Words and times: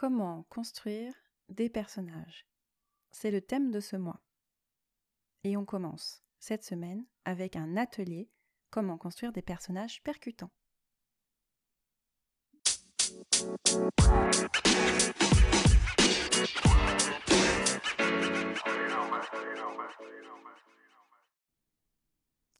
Comment 0.00 0.46
construire 0.48 1.12
des 1.50 1.68
personnages 1.68 2.46
C'est 3.10 3.30
le 3.30 3.42
thème 3.42 3.70
de 3.70 3.80
ce 3.80 3.96
mois. 3.96 4.22
Et 5.44 5.58
on 5.58 5.66
commence 5.66 6.22
cette 6.38 6.64
semaine 6.64 7.04
avec 7.26 7.54
un 7.54 7.76
atelier 7.76 8.30
Comment 8.70 8.96
construire 8.96 9.30
des 9.30 9.42
personnages 9.42 10.02
percutants. 10.02 10.50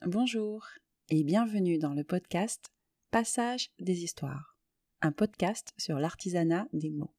Bonjour 0.05 0.67
et 1.09 1.25
bienvenue 1.25 1.79
dans 1.79 1.95
le 1.95 2.05
podcast 2.05 2.71
Passage 3.11 3.71
des 3.79 4.05
histoires, 4.05 4.59
un 5.01 5.13
podcast 5.13 5.73
sur 5.79 5.99
l'artisanat 5.99 6.67
des 6.75 6.91
mots. 6.91 7.15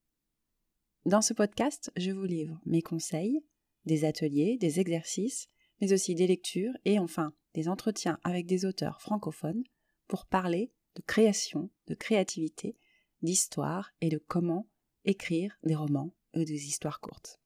Dans 1.08 1.24
ce 1.24 1.34
podcast, 1.34 1.92
je 1.96 2.12
vous 2.12 2.26
livre 2.26 2.62
mes 2.68 2.84
conseils, 2.84 3.44
des 3.86 4.06
ateliers, 4.06 4.58
des 4.60 4.80
exercices, 4.80 5.48
mais 5.80 5.94
aussi 5.94 6.14
des 6.14 6.28
lectures 6.28 6.74
et 6.86 7.00
enfin 7.00 7.34
des 7.56 7.70
entretiens 7.70 8.20
avec 8.24 8.46
des 8.46 8.66
auteurs 8.66 9.02
francophones 9.02 9.64
pour 10.08 10.28
parler 10.28 10.72
de 10.96 11.02
création, 11.02 11.72
de 11.88 11.96
créativité, 11.96 12.78
d'histoire 13.24 13.90
et 14.02 14.10
de 14.10 14.20
comment 14.20 14.70
écrire 15.04 15.58
des 15.64 15.74
romans 15.74 16.14
ou 16.36 16.44
des 16.44 16.68
histoires 16.68 17.00
courtes. 17.00 17.40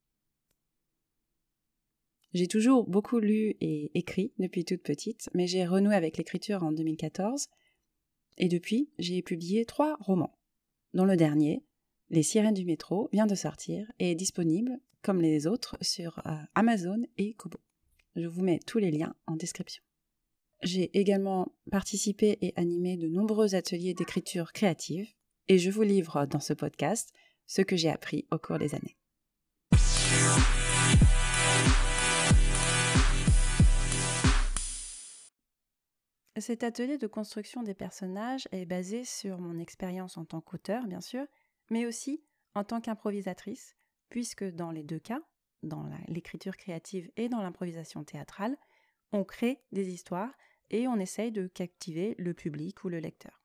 J'ai 2.34 2.50
toujours 2.50 2.86
beaucoup 2.86 3.20
lu 3.20 3.56
et 3.62 3.98
écrit 3.98 4.34
depuis 4.38 4.66
toute 4.66 4.84
petite, 4.84 5.30
mais 5.34 5.48
j'ai 5.48 5.66
renoué 5.66 5.96
avec 5.96 6.18
l'écriture 6.18 6.64
en 6.64 6.74
2014 6.74 7.48
et 8.38 8.50
depuis 8.50 8.90
j'ai 9.00 9.22
publié 9.22 9.64
trois 9.64 9.96
romans, 10.02 10.38
dont 10.94 11.06
le 11.06 11.16
dernier, 11.16 11.64
les 12.10 12.24
sirènes 12.24 12.54
du 12.54 12.66
métro 12.66 13.10
vient 13.12 13.26
de 13.26 13.36
sortir 13.36 13.92
et 14.00 14.12
est 14.12 14.16
disponible, 14.16 14.80
comme 15.02 15.22
les 15.22 15.48
autres, 15.48 15.76
sur 15.82 16.20
euh, 16.26 16.36
Amazon 16.54 17.02
et 17.18 17.34
Kobo. 17.34 17.60
Je 18.16 18.28
vous 18.28 18.44
mets 18.44 18.60
tous 18.60 18.78
les 18.78 18.92
liens 18.92 19.16
en 19.26 19.36
description. 19.36 19.84
J'ai 20.62 20.98
également 20.98 21.52
participé 21.72 22.38
et 22.42 22.54
animé 22.56 22.96
de 22.96 23.08
nombreux 23.08 23.56
ateliers 23.56 23.94
d'écriture 23.94 24.54
créative 24.54 25.10
et 25.48 25.58
je 25.58 25.70
vous 25.70 25.82
livre 25.82 26.26
dans 26.26 26.40
ce 26.40 26.54
podcast 26.54 27.12
ce 27.46 27.62
que 27.62 27.76
j'ai 27.76 27.90
appris 27.90 28.26
au 28.32 28.38
cours 28.38 28.58
des 28.58 28.74
années. 28.74 28.96
Cet 36.38 36.64
atelier 36.64 36.98
de 36.98 37.08
construction 37.08 37.64
des 37.64 37.74
personnages 37.74 38.48
est 38.52 38.66
basé 38.66 39.06
sur 39.06 39.40
mon 39.40 39.58
expérience 39.58 40.18
en 40.18 40.26
tant 40.26 40.42
qu'auteur, 40.42 40.86
bien 40.86 41.02
sûr, 41.02 41.26
mais 41.70 41.86
aussi 41.86 42.24
en 42.54 42.64
tant 42.64 42.82
qu'improvisatrice, 42.82 43.76
puisque 44.10 44.44
dans 44.44 44.72
les 44.72 44.84
deux 44.84 45.00
cas, 45.00 45.22
dans 45.64 45.90
l'écriture 46.08 46.58
créative 46.58 47.12
et 47.18 47.30
dans 47.30 47.42
l'improvisation 47.42 48.04
théâtrale, 48.04 48.58
on 49.12 49.24
crée 49.24 49.64
des 49.72 49.90
histoires 49.90 50.34
et 50.70 50.88
on 50.88 51.00
essaye 51.00 51.32
de 51.32 51.48
captiver 51.48 52.16
le 52.18 52.34
public 52.34 52.84
ou 52.84 52.90
le 52.90 53.00
lecteur. 53.00 53.44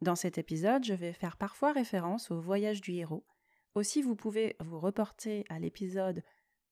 Dans 0.00 0.16
cet 0.16 0.38
épisode, 0.38 0.84
je 0.84 0.94
vais 0.94 1.12
faire 1.12 1.36
parfois 1.36 1.72
référence 1.72 2.30
au 2.30 2.40
voyage 2.40 2.80
du 2.80 2.92
héros. 2.92 3.26
Aussi, 3.74 4.02
vous 4.02 4.16
pouvez 4.16 4.56
vous 4.60 4.80
reporter 4.80 5.44
à 5.48 5.58
l'épisode 5.58 6.22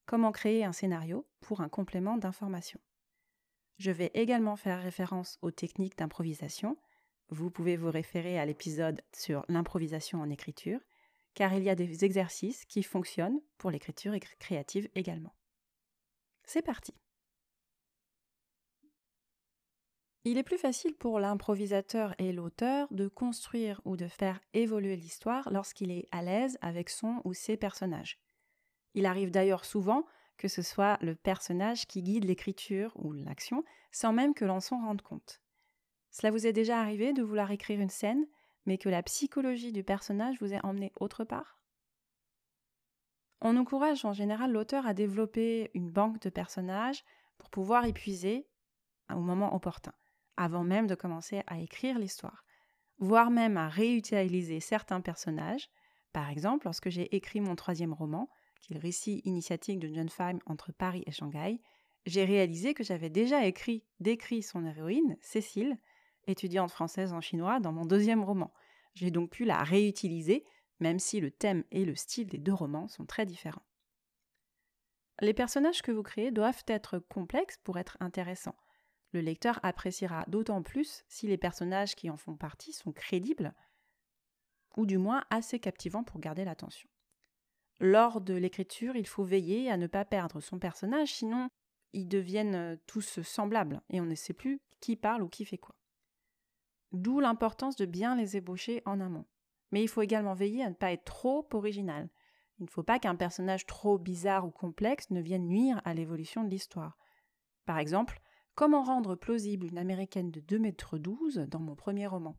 Comment 0.07 0.33
créer 0.33 0.65
un 0.65 0.73
scénario 0.73 1.29
pour 1.41 1.61
un 1.61 1.69
complément 1.69 2.17
d'information. 2.17 2.81
Je 3.77 3.91
vais 3.91 4.11
également 4.15 4.57
faire 4.57 4.83
référence 4.83 5.39
aux 5.43 5.51
techniques 5.51 5.99
d'improvisation 5.99 6.79
vous 7.31 7.51
pouvez 7.51 7.77
vous 7.77 7.91
référer 7.91 8.39
à 8.39 8.47
l'épisode 8.47 9.03
sur 9.13 9.45
l'improvisation 9.49 10.21
en 10.21 10.31
écriture, 10.31 10.81
car 11.35 11.55
il 11.55 11.63
y 11.63 11.71
a 11.71 11.75
des 11.75 12.05
exercices 12.05 12.65
qui 12.65 12.83
fonctionnent 12.83 13.41
pour 13.59 13.71
l'écriture 13.71 14.15
créative 14.39 14.89
également. 14.95 15.35
C'est 16.45 16.63
parti. 16.63 16.95
Il 20.25 20.37
est 20.37 20.43
plus 20.43 20.59
facile 20.59 20.95
pour 20.95 21.21
l'improvisateur 21.21 22.15
et 22.19 22.33
l'auteur 22.33 22.89
de 22.91 23.09
construire 23.09 23.81
ou 23.85 23.97
de 23.97 24.09
faire 24.09 24.41
évoluer 24.53 24.97
l'histoire 24.97 25.49
lorsqu'il 25.51 25.91
est 25.91 26.07
à 26.11 26.23
l'aise 26.23 26.59
avec 26.61 26.91
son 26.91 27.21
ou 27.25 27.33
ses 27.33 27.57
personnages. 27.57 28.19
Il 28.95 29.07
arrive 29.07 29.31
d'ailleurs 29.31 29.65
souvent 29.65 30.05
que 30.37 30.49
ce 30.49 30.63
soit 30.63 30.99
le 31.03 31.15
personnage 31.15 31.87
qui 31.87 32.03
guide 32.03 32.25
l'écriture 32.25 32.93
ou 32.97 33.13
l'action 33.13 33.65
sans 33.93 34.13
même 34.13 34.35
que 34.35 34.45
l'on 34.45 34.61
s'en 34.61 34.81
rende 34.81 35.03
compte. 35.03 35.41
Cela 36.19 36.33
vous 36.33 36.49
est 36.49 36.53
déjà 36.53 36.81
arrivé 36.81 37.13
de 37.13 37.23
vouloir 37.23 37.53
écrire 37.53 37.81
une 37.81 37.91
scène, 37.91 38.27
mais 38.67 38.77
que 38.77 38.89
la 38.89 39.05
psychologie 39.05 39.71
du 39.71 39.85
personnage 39.85 40.41
vous 40.41 40.53
ait 40.53 40.65
emmené 40.65 40.93
autre 40.99 41.23
part? 41.23 41.61
On 43.41 43.57
encourage 43.57 44.05
en 44.05 44.13
général 44.13 44.51
l'auteur 44.51 44.85
à 44.85 44.95
développer 44.95 45.71
une 45.75 45.93
banque 45.93 46.21
de 46.21 46.29
personnages 46.29 47.05
pour 47.37 47.51
pouvoir 47.51 47.85
épuiser 47.85 48.49
au 49.15 49.21
moment 49.21 49.55
opportun, 49.55 49.93
avant 50.37 50.65
même 50.65 50.89
de 50.89 50.97
commencer 50.97 51.43
à 51.47 51.61
écrire 51.61 52.01
l'histoire, 52.01 52.45
voire 52.99 53.31
même 53.31 53.57
à 53.57 53.69
réutiliser 53.69 54.59
certains 54.59 55.01
personnages. 55.01 55.71
Par 56.13 56.31
exemple, 56.31 56.67
lorsque 56.67 56.89
j'ai 56.89 57.15
écrit 57.15 57.41
mon 57.41 57.55
troisième 57.55 57.93
roman, 57.93 58.29
qui 58.61 58.73
est 58.73 58.77
le 58.77 58.83
récit 58.83 59.23
initiatique 59.25 59.79
d'une 59.79 59.95
jeune 59.95 60.09
femme 60.09 60.41
entre 60.47 60.73
Paris 60.73 61.05
et 61.07 61.13
Shanghai, 61.13 61.61
j'ai 62.07 62.25
réalisé 62.25 62.75
que 62.75 62.83
j'avais 62.83 63.11
déjà 63.11 63.47
écrit, 63.47 63.85
décrit 64.01 64.43
son 64.43 64.67
héroïne, 64.67 65.17
Cécile, 65.21 65.79
étudiante 66.29 66.71
française 66.71 67.13
en 67.13 67.21
chinois, 67.21 67.61
dans 67.61 67.73
mon 67.73 67.85
deuxième 67.85 68.23
roman. 68.23 68.53
J'ai 68.95 69.11
donc 69.11 69.31
pu 69.31 69.45
la 69.45 69.63
réutiliser, 69.63 70.45
même 70.81 70.99
si 70.99 71.21
le 71.21 71.31
thème 71.31 71.65
et 71.71 71.85
le 71.85 71.95
style 71.95 72.29
des 72.29 72.39
deux 72.39 72.55
romans 72.55 72.89
sont 72.89 73.07
très 73.07 73.27
différents. 73.27 73.67
Les 75.21 75.35
personnages 75.35 75.83
que 75.83 75.91
vous 75.91 76.03
créez 76.03 76.31
doivent 76.31 76.63
être 76.69 76.99
complexes 76.99 77.59
pour 77.65 77.79
être 77.79 77.97
intéressants. 78.01 78.57
Le 79.13 79.21
lecteur 79.21 79.59
appréciera 79.63 80.25
d'autant 80.29 80.63
plus 80.63 81.03
si 81.09 81.27
les 81.27 81.39
personnages 81.39 81.97
qui 81.97 82.11
en 82.11 82.17
font 82.17 82.37
partie 82.37 82.73
sont 82.73 82.93
crédibles, 82.93 83.55
ou 84.77 84.87
du 84.87 84.99
moins 84.99 85.25
assez 85.31 85.59
captivants 85.59 86.05
pour 86.05 86.21
garder 86.21 86.45
l'attention. 86.45 86.89
Lors 87.81 88.21
de 88.21 88.35
l'écriture, 88.35 88.97
il 88.97 89.07
faut 89.07 89.25
veiller 89.25 89.71
à 89.71 89.77
ne 89.77 89.87
pas 89.87 90.05
perdre 90.05 90.41
son 90.41 90.59
personnage, 90.59 91.15
sinon 91.15 91.49
ils 91.93 92.09
deviennent 92.09 92.79
tous 92.87 93.23
semblables 93.23 93.81
et 93.89 94.01
on 94.01 94.05
ne 94.05 94.15
sait 94.15 94.35
plus 94.35 94.61
qui 94.81 94.97
parle 94.97 95.23
ou 95.23 95.29
qui 95.29 95.45
fait 95.45 95.59
quoi. 95.59 95.78
D'où 96.93 97.21
l'importance 97.21 97.77
de 97.77 97.87
bien 97.87 98.17
les 98.17 98.37
ébaucher 98.37 98.83
en 98.87 99.01
amont. 99.01 99.27
Mais 99.71 99.83
il 99.83 99.89
faut 99.89 100.03
également 100.03 100.35
veiller 100.35 100.63
à 100.63 100.71
ne 100.71 100.75
pas 100.75 100.93
être 100.93 101.05
trop 101.05 101.47
original. 101.53 102.09
Il 102.59 102.65
ne 102.65 102.71
faut 102.71 102.83
pas 102.83 102.99
qu'un 102.99 103.15
personnage 103.15 103.67
trop 103.67 103.99
bizarre 103.99 104.47
ou 104.47 104.51
complexe 104.51 105.11
ne 105.11 105.21
vienne 105.21 105.47
nuire 105.47 105.81
à 105.85 105.95
l'évolution 105.95 106.43
de 106.43 106.49
l'histoire. 106.49 106.99
Par 107.67 107.79
exemple, 107.79 108.21
comment 108.55 108.83
rendre 108.83 109.15
plausible 109.15 109.67
une 109.67 109.79
américaine 109.79 110.31
de 110.31 110.41
2 110.41 110.59
mètres 110.59 110.99
12 110.99 111.47
dans 111.49 111.61
mon 111.61 111.77
premier 111.77 112.07
roman? 112.07 112.37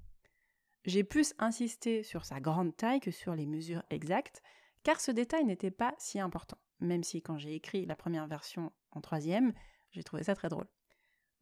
J'ai 0.86 1.04
plus 1.04 1.34
insisté 1.38 2.04
sur 2.04 2.26
sa 2.26 2.40
grande 2.40 2.76
taille 2.76 3.00
que 3.00 3.12
sur 3.12 3.36
les 3.36 3.46
mesures 3.46 3.84
exactes, 3.90 4.42
car 4.84 5.00
ce 5.00 5.12
détail 5.12 5.46
n'était 5.46 5.72
pas 5.72 5.94
si 5.98 6.20
important, 6.20 6.58
même 6.80 7.04
si 7.04 7.22
quand 7.22 7.38
j'ai 7.38 7.54
écrit 7.54 7.86
la 7.86 7.96
première 7.96 8.28
version 8.28 8.72
en 8.92 9.02
troisième, 9.02 9.54
j'ai 9.92 10.04
trouvé 10.04 10.24
ça 10.24 10.36
très 10.36 10.50
drôle. 10.50 10.68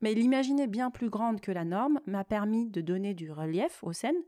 Mais 0.02 0.14
l'imaginer 0.14 0.68
bien 0.68 0.92
plus 0.92 1.10
grande 1.10 1.42
que 1.42 1.52
la 1.52 1.66
norme 1.66 2.00
m'a 2.06 2.24
permis 2.24 2.70
de 2.70 2.82
donner 2.82 3.14
du 3.14 3.32
relief 3.32 3.84
aux 3.84 3.94
scènes, 3.94 4.24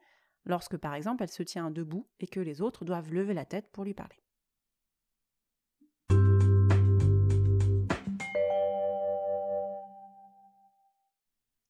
lorsque 0.45 0.77
par 0.77 0.95
exemple 0.95 1.23
elle 1.23 1.29
se 1.29 1.43
tient 1.43 1.69
debout 1.69 2.07
et 2.19 2.27
que 2.27 2.39
les 2.39 2.61
autres 2.61 2.85
doivent 2.85 3.13
lever 3.13 3.33
la 3.33 3.45
tête 3.45 3.69
pour 3.71 3.83
lui 3.83 3.93
parler. 3.93 4.15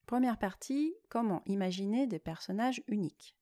Première 0.05 0.39
partie, 0.39 0.95
comment 1.09 1.43
imaginer 1.45 2.07
des 2.07 2.17
personnages 2.17 2.81
uniques? 2.87 3.35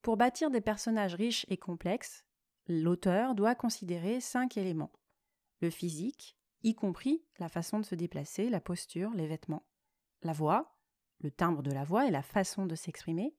Pour 0.00 0.16
bâtir 0.16 0.50
des 0.50 0.60
personnages 0.60 1.14
riches 1.14 1.46
et 1.48 1.56
complexes, 1.56 2.24
l'auteur 2.68 3.34
doit 3.34 3.56
considérer 3.56 4.20
cinq 4.20 4.56
éléments. 4.56 4.92
Le 5.60 5.70
physique, 5.70 6.36
y 6.62 6.74
compris 6.74 7.24
la 7.38 7.48
façon 7.48 7.80
de 7.80 7.84
se 7.84 7.94
déplacer, 7.94 8.48
la 8.48 8.60
posture, 8.60 9.10
les 9.14 9.26
vêtements, 9.26 9.66
la 10.22 10.32
voix, 10.32 10.76
le 11.20 11.30
timbre 11.30 11.62
de 11.62 11.72
la 11.72 11.84
voix 11.84 12.06
et 12.06 12.10
la 12.10 12.22
façon 12.22 12.66
de 12.66 12.74
s'exprimer, 12.74 13.34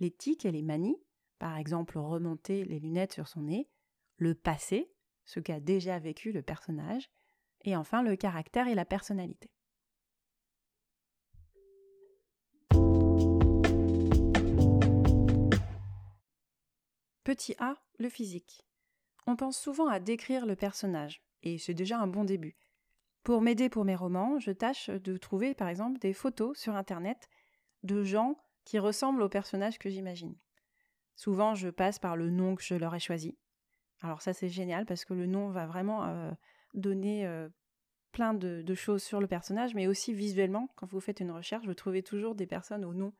les 0.00 0.10
tics 0.10 0.44
et 0.44 0.52
les 0.52 0.62
manies, 0.62 1.00
par 1.38 1.56
exemple 1.56 1.98
remonter 1.98 2.64
les 2.64 2.80
lunettes 2.80 3.12
sur 3.12 3.28
son 3.28 3.42
nez, 3.42 3.68
le 4.16 4.34
passé, 4.34 4.92
ce 5.24 5.40
qu'a 5.40 5.60
déjà 5.60 5.98
vécu 5.98 6.32
le 6.32 6.42
personnage, 6.42 7.10
et 7.62 7.76
enfin 7.76 8.02
le 8.02 8.16
caractère 8.16 8.68
et 8.68 8.74
la 8.74 8.84
personnalité. 8.84 9.50
Petit 17.24 17.54
a, 17.58 17.76
le 17.98 18.08
physique. 18.08 18.64
On 19.26 19.36
pense 19.36 19.58
souvent 19.58 19.88
à 19.88 20.00
décrire 20.00 20.46
le 20.46 20.56
personnage, 20.56 21.22
et 21.42 21.58
c'est 21.58 21.74
déjà 21.74 21.98
un 21.98 22.06
bon 22.06 22.24
début. 22.24 22.56
Pour 23.22 23.42
m'aider 23.42 23.68
pour 23.68 23.84
mes 23.84 23.96
romans, 23.96 24.38
je 24.38 24.50
tâche 24.50 24.90
de 24.90 25.16
trouver 25.16 25.54
par 25.54 25.68
exemple 25.68 25.98
des 25.98 26.12
photos 26.12 26.58
sur 26.58 26.74
Internet 26.74 27.28
de 27.82 28.02
gens 28.02 28.36
qui 28.64 28.78
ressemblent 28.78 29.22
aux 29.22 29.28
personnages 29.28 29.78
que 29.78 29.90
j'imagine. 29.90 30.36
Souvent, 31.16 31.54
je 31.54 31.68
passe 31.68 31.98
par 31.98 32.16
le 32.16 32.30
nom 32.30 32.54
que 32.54 32.62
je 32.62 32.74
leur 32.74 32.94
ai 32.94 33.00
choisi. 33.00 33.36
Alors 34.02 34.22
ça, 34.22 34.32
c'est 34.32 34.48
génial 34.48 34.86
parce 34.86 35.04
que 35.04 35.14
le 35.14 35.26
nom 35.26 35.50
va 35.50 35.66
vraiment 35.66 36.04
euh, 36.04 36.30
donner 36.74 37.26
euh, 37.26 37.48
plein 38.12 38.34
de, 38.34 38.74
choses 38.74 39.02
sur 39.02 39.20
le 39.20 39.26
personnage, 39.26 39.74
mais 39.74 39.86
aussi 39.86 40.12
visuellement, 40.12 40.68
quand 40.76 40.86
vous 40.86 41.00
faites 41.00 41.20
une 41.20 41.30
recherche, 41.30 41.66
vous 41.66 41.74
trouvez 41.74 42.02
toujours 42.02 42.34
des 42.34 42.46
personnes 42.46 42.84
au 42.84 42.94
nom. 42.94 43.12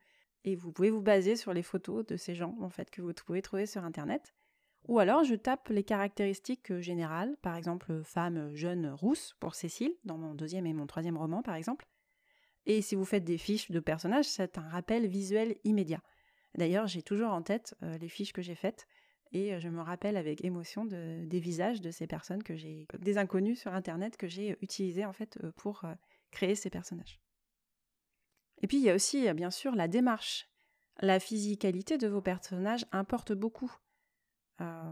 Et 0.45 0.55
vous 0.55 0.71
pouvez 0.71 0.89
vous 0.89 1.01
baser 1.01 1.35
sur 1.35 1.53
les 1.53 1.63
photos 1.63 2.05
de 2.05 2.15
ces 2.15 2.33
gens, 2.33 2.55
en 2.61 2.69
fait, 2.69 2.89
que 2.89 3.01
vous 3.01 3.13
pouvez 3.13 3.41
trouver 3.41 3.65
sur 3.65 3.83
Internet. 3.83 4.33
Ou 4.87 4.99
alors, 4.99 5.23
je 5.23 5.35
tape 5.35 5.69
les 5.69 5.83
caractéristiques 5.83 6.71
euh, 6.71 6.81
générales, 6.81 7.37
par 7.41 7.55
exemple, 7.55 8.01
femme 8.03 8.53
jeune 8.55 8.89
rousse 8.89 9.35
pour 9.39 9.53
Cécile, 9.53 9.95
dans 10.03 10.17
mon 10.17 10.33
deuxième 10.33 10.65
et 10.65 10.73
mon 10.73 10.87
troisième 10.87 11.17
roman, 11.17 11.43
par 11.43 11.55
exemple. 11.55 11.87
Et 12.65 12.81
si 12.81 12.95
vous 12.95 13.05
faites 13.05 13.23
des 13.23 13.37
fiches 13.37 13.71
de 13.71 13.79
personnages, 13.79 14.25
c'est 14.25 14.57
un 14.57 14.67
rappel 14.69 15.07
visuel 15.07 15.55
immédiat. 15.63 16.01
D'ailleurs, 16.55 16.87
j'ai 16.87 17.01
toujours 17.01 17.31
en 17.31 17.41
tête 17.41 17.75
les 17.81 18.09
fiches 18.09 18.33
que 18.33 18.41
j'ai 18.41 18.55
faites 18.55 18.87
et 19.31 19.59
je 19.59 19.69
me 19.69 19.81
rappelle 19.81 20.17
avec 20.17 20.43
émotion 20.43 20.85
des 20.85 21.39
visages 21.39 21.81
de 21.81 21.91
ces 21.91 22.07
personnes 22.07 22.43
que 22.43 22.55
j'ai, 22.55 22.87
des 22.99 23.17
inconnus 23.17 23.59
sur 23.59 23.73
Internet 23.73 24.17
que 24.17 24.27
j'ai 24.27 24.57
utilisés 24.61 25.05
en 25.05 25.13
fait 25.13 25.39
pour 25.57 25.83
créer 26.31 26.55
ces 26.55 26.69
personnages. 26.69 27.19
Et 28.61 28.67
puis 28.67 28.77
il 28.77 28.83
y 28.83 28.89
a 28.89 28.95
aussi 28.95 29.31
bien 29.33 29.51
sûr 29.51 29.75
la 29.75 29.87
démarche. 29.87 30.47
La 31.01 31.19
physicalité 31.19 31.97
de 31.97 32.07
vos 32.07 32.21
personnages 32.21 32.85
importe 32.91 33.31
beaucoup. 33.31 33.71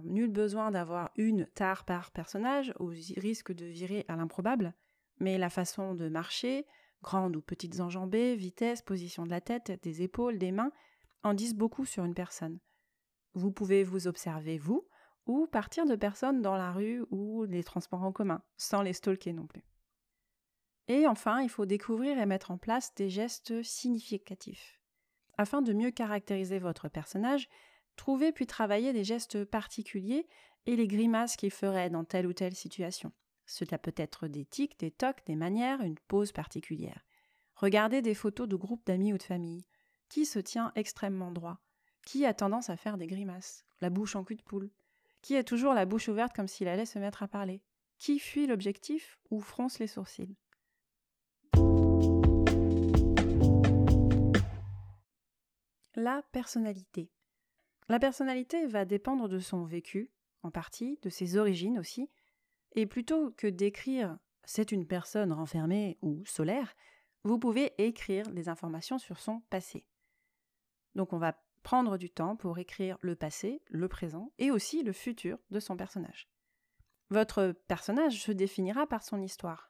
Nul 0.03 0.29
besoin 0.29 0.71
d'avoir 0.71 1.11
une 1.15 1.45
tare 1.47 1.83
par 1.85 2.11
personnage 2.11 2.73
au 2.79 2.87
risque 2.87 3.51
de 3.51 3.65
virer 3.65 4.05
à 4.07 4.15
l'improbable, 4.15 4.73
mais 5.19 5.37
la 5.37 5.49
façon 5.49 5.93
de 5.93 6.09
marcher, 6.09 6.65
grandes 7.01 7.35
ou 7.35 7.41
petites 7.41 7.79
enjambées, 7.79 8.35
vitesse, 8.35 8.81
position 8.81 9.25
de 9.25 9.29
la 9.29 9.41
tête, 9.41 9.79
des 9.83 10.01
épaules, 10.01 10.37
des 10.37 10.51
mains, 10.51 10.71
en 11.23 11.33
disent 11.33 11.55
beaucoup 11.55 11.85
sur 11.85 12.05
une 12.05 12.13
personne. 12.13 12.59
Vous 13.33 13.51
pouvez 13.51 13.83
vous 13.83 14.07
observer 14.07 14.57
vous, 14.57 14.87
ou 15.25 15.45
partir 15.47 15.85
de 15.85 15.95
personnes 15.95 16.41
dans 16.41 16.55
la 16.55 16.71
rue 16.71 17.05
ou 17.11 17.43
les 17.43 17.63
transports 17.63 18.03
en 18.03 18.11
commun, 18.11 18.41
sans 18.55 18.81
les 18.81 18.93
stalker 18.93 19.33
non 19.33 19.45
plus. 19.45 19.63
Et 20.87 21.05
enfin, 21.05 21.41
il 21.41 21.49
faut 21.49 21.65
découvrir 21.65 22.17
et 22.17 22.25
mettre 22.25 22.51
en 22.51 22.57
place 22.57 22.95
des 22.95 23.09
gestes 23.09 23.61
significatifs. 23.61 24.79
Afin 25.37 25.61
de 25.61 25.73
mieux 25.73 25.91
caractériser 25.91 26.59
votre 26.59 26.87
personnage, 26.87 27.49
trouvez 27.97 28.31
puis 28.31 28.47
travaillez 28.47 28.93
des 28.93 29.03
gestes 29.03 29.43
particuliers 29.43 30.27
et 30.65 30.75
les 30.77 30.87
grimaces 30.87 31.35
qu'il 31.35 31.51
ferait 31.51 31.89
dans 31.89 32.05
telle 32.05 32.27
ou 32.27 32.33
telle 32.33 32.55
situation. 32.55 33.11
Cela 33.45 33.77
peut 33.77 33.93
être 33.97 34.27
des 34.27 34.45
tics, 34.45 34.79
des 34.79 34.91
tocs, 34.91 35.25
des 35.25 35.35
manières, 35.35 35.81
une 35.81 35.97
pose 36.07 36.31
particulière. 36.31 37.05
Regardez 37.55 38.01
des 38.01 38.13
photos 38.13 38.47
de 38.47 38.55
groupes 38.55 38.85
d'amis 38.85 39.13
ou 39.13 39.17
de 39.17 39.23
famille. 39.23 39.65
Qui 40.09 40.25
se 40.25 40.39
tient 40.39 40.71
extrêmement 40.75 41.31
droit? 41.31 41.59
Qui 42.05 42.25
a 42.25 42.33
tendance 42.33 42.69
à 42.69 42.77
faire 42.77 42.97
des 42.97 43.07
grimaces, 43.07 43.65
la 43.81 43.89
bouche 43.89 44.15
en 44.15 44.23
cul 44.23 44.35
de 44.35 44.41
poule 44.41 44.69
Qui 45.21 45.35
a 45.35 45.43
toujours 45.43 45.73
la 45.73 45.85
bouche 45.85 46.07
ouverte 46.07 46.33
comme 46.35 46.47
s'il 46.47 46.67
allait 46.67 46.85
se 46.85 46.99
mettre 46.99 47.23
à 47.23 47.27
parler? 47.27 47.61
Qui 47.97 48.19
fuit 48.19 48.47
l'objectif 48.47 49.17
ou 49.31 49.39
fronce 49.39 49.79
les 49.79 49.87
sourcils? 49.87 50.35
La 55.95 56.21
personnalité. 56.31 57.09
La 57.89 57.99
personnalité 57.99 58.67
va 58.67 58.85
dépendre 58.85 59.29
de 59.29 59.39
son 59.39 59.63
vécu, 59.63 60.11
en 60.43 60.51
partie, 60.51 60.99
de 61.01 61.09
ses 61.09 61.37
origines 61.37 61.79
aussi, 61.79 62.09
et 62.73 62.85
plutôt 62.85 63.31
que 63.31 63.47
d'écrire 63.47 64.17
c'est 64.47 64.71
une 64.71 64.87
personne 64.87 65.33
renfermée 65.33 65.97
ou 66.01 66.25
solaire, 66.25 66.73
vous 67.23 67.37
pouvez 67.37 67.73
écrire 67.77 68.31
des 68.31 68.47
informations 68.47 68.97
sur 68.97 69.19
son 69.19 69.41
passé. 69.49 69.85
Donc 70.95 71.11
on 71.11 71.17
va 71.17 71.37
prendre 71.63 71.97
du 71.97 72.09
temps 72.09 72.37
pour 72.37 72.57
écrire 72.57 72.97
le 73.01 73.15
passé, 73.15 73.61
le 73.67 73.89
présent 73.89 74.31
et 74.37 74.49
aussi 74.49 74.83
le 74.83 74.93
futur 74.93 75.37
de 75.51 75.59
son 75.59 75.75
personnage. 75.75 76.29
Votre 77.09 77.51
personnage 77.67 78.21
se 78.21 78.31
définira 78.31 78.87
par 78.87 79.03
son 79.03 79.21
histoire, 79.21 79.69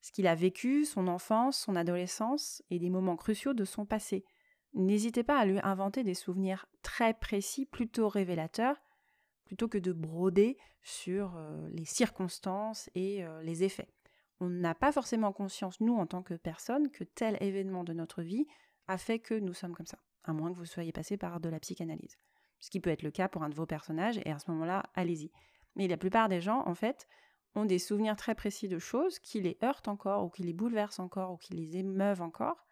ce 0.00 0.10
qu'il 0.10 0.26
a 0.26 0.34
vécu, 0.34 0.86
son 0.86 1.06
enfance, 1.06 1.58
son 1.58 1.76
adolescence 1.76 2.62
et 2.70 2.78
des 2.78 2.90
moments 2.90 3.16
cruciaux 3.16 3.52
de 3.52 3.64
son 3.66 3.84
passé. 3.84 4.24
N'hésitez 4.74 5.22
pas 5.22 5.38
à 5.38 5.44
lui 5.44 5.58
inventer 5.62 6.04
des 6.04 6.14
souvenirs 6.14 6.66
très 6.82 7.14
précis, 7.14 7.66
plutôt 7.66 8.08
révélateurs, 8.08 8.76
plutôt 9.44 9.68
que 9.68 9.78
de 9.78 9.92
broder 9.92 10.58
sur 10.82 11.36
euh, 11.36 11.68
les 11.70 11.84
circonstances 11.84 12.90
et 12.94 13.24
euh, 13.24 13.42
les 13.42 13.64
effets. 13.64 13.88
On 14.40 14.48
n'a 14.48 14.74
pas 14.74 14.92
forcément 14.92 15.32
conscience, 15.32 15.80
nous, 15.80 15.96
en 15.96 16.06
tant 16.06 16.22
que 16.22 16.34
personne, 16.34 16.90
que 16.90 17.04
tel 17.04 17.36
événement 17.40 17.82
de 17.82 17.92
notre 17.92 18.22
vie 18.22 18.46
a 18.86 18.98
fait 18.98 19.18
que 19.18 19.34
nous 19.34 19.54
sommes 19.54 19.74
comme 19.74 19.86
ça 19.86 19.98
à 20.28 20.32
moins 20.32 20.52
que 20.52 20.58
vous 20.58 20.66
soyez 20.66 20.92
passé 20.92 21.16
par 21.16 21.40
de 21.40 21.48
la 21.48 21.60
psychanalyse. 21.60 22.18
Ce 22.60 22.70
qui 22.70 22.80
peut 22.80 22.90
être 22.90 23.02
le 23.02 23.10
cas 23.10 23.28
pour 23.28 23.42
un 23.42 23.48
de 23.48 23.54
vos 23.54 23.66
personnages, 23.66 24.18
et 24.24 24.30
à 24.30 24.38
ce 24.38 24.50
moment-là, 24.50 24.84
allez-y. 24.94 25.30
Mais 25.76 25.88
la 25.88 25.96
plupart 25.96 26.28
des 26.28 26.40
gens, 26.40 26.62
en 26.66 26.74
fait, 26.74 27.08
ont 27.54 27.64
des 27.64 27.78
souvenirs 27.78 28.16
très 28.16 28.34
précis 28.34 28.68
de 28.68 28.78
choses 28.78 29.18
qui 29.18 29.40
les 29.40 29.58
heurtent 29.62 29.88
encore, 29.88 30.24
ou 30.24 30.28
qui 30.28 30.42
les 30.42 30.52
bouleversent 30.52 30.98
encore, 30.98 31.32
ou 31.32 31.36
qui 31.36 31.54
les 31.54 31.76
émeuvent 31.78 32.22
encore, 32.22 32.67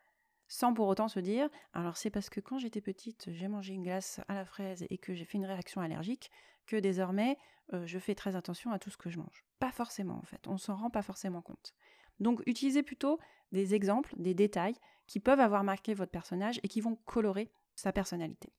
sans 0.48 0.72
pour 0.72 0.88
autant 0.88 1.08
se 1.08 1.20
dire 1.20 1.48
alors 1.72 1.96
c'est 1.96 2.10
parce 2.10 2.30
que 2.30 2.40
quand 2.40 2.58
j'étais 2.58 2.80
petite, 2.80 3.30
j'ai 3.32 3.48
mangé 3.48 3.74
une 3.74 3.82
glace 3.82 4.20
à 4.28 4.34
la 4.34 4.44
fraise 4.44 4.86
et 4.90 4.98
que 4.98 5.14
j'ai 5.14 5.24
fait 5.24 5.38
une 5.38 5.46
réaction 5.46 5.80
allergique 5.80 6.30
que 6.66 6.76
désormais 6.76 7.36
euh, 7.72 7.86
je 7.86 7.98
fais 7.98 8.14
très 8.14 8.36
attention 8.36 8.70
à 8.70 8.78
tout 8.78 8.90
ce 8.90 8.96
que 8.96 9.10
je 9.10 9.18
mange. 9.18 9.44
Pas 9.58 9.72
forcément 9.72 10.18
en 10.18 10.24
fait, 10.24 10.46
on 10.46 10.58
s'en 10.58 10.76
rend 10.76 10.90
pas 10.90 11.02
forcément 11.02 11.42
compte. 11.42 11.74
Donc 12.20 12.42
utilisez 12.46 12.82
plutôt 12.82 13.18
des 13.52 13.74
exemples, 13.74 14.14
des 14.16 14.34
détails 14.34 14.76
qui 15.06 15.20
peuvent 15.20 15.40
avoir 15.40 15.64
marqué 15.64 15.94
votre 15.94 16.10
personnage 16.10 16.58
et 16.62 16.68
qui 16.68 16.80
vont 16.80 16.96
colorer 17.04 17.50
sa 17.74 17.92
personnalité. 17.92 18.52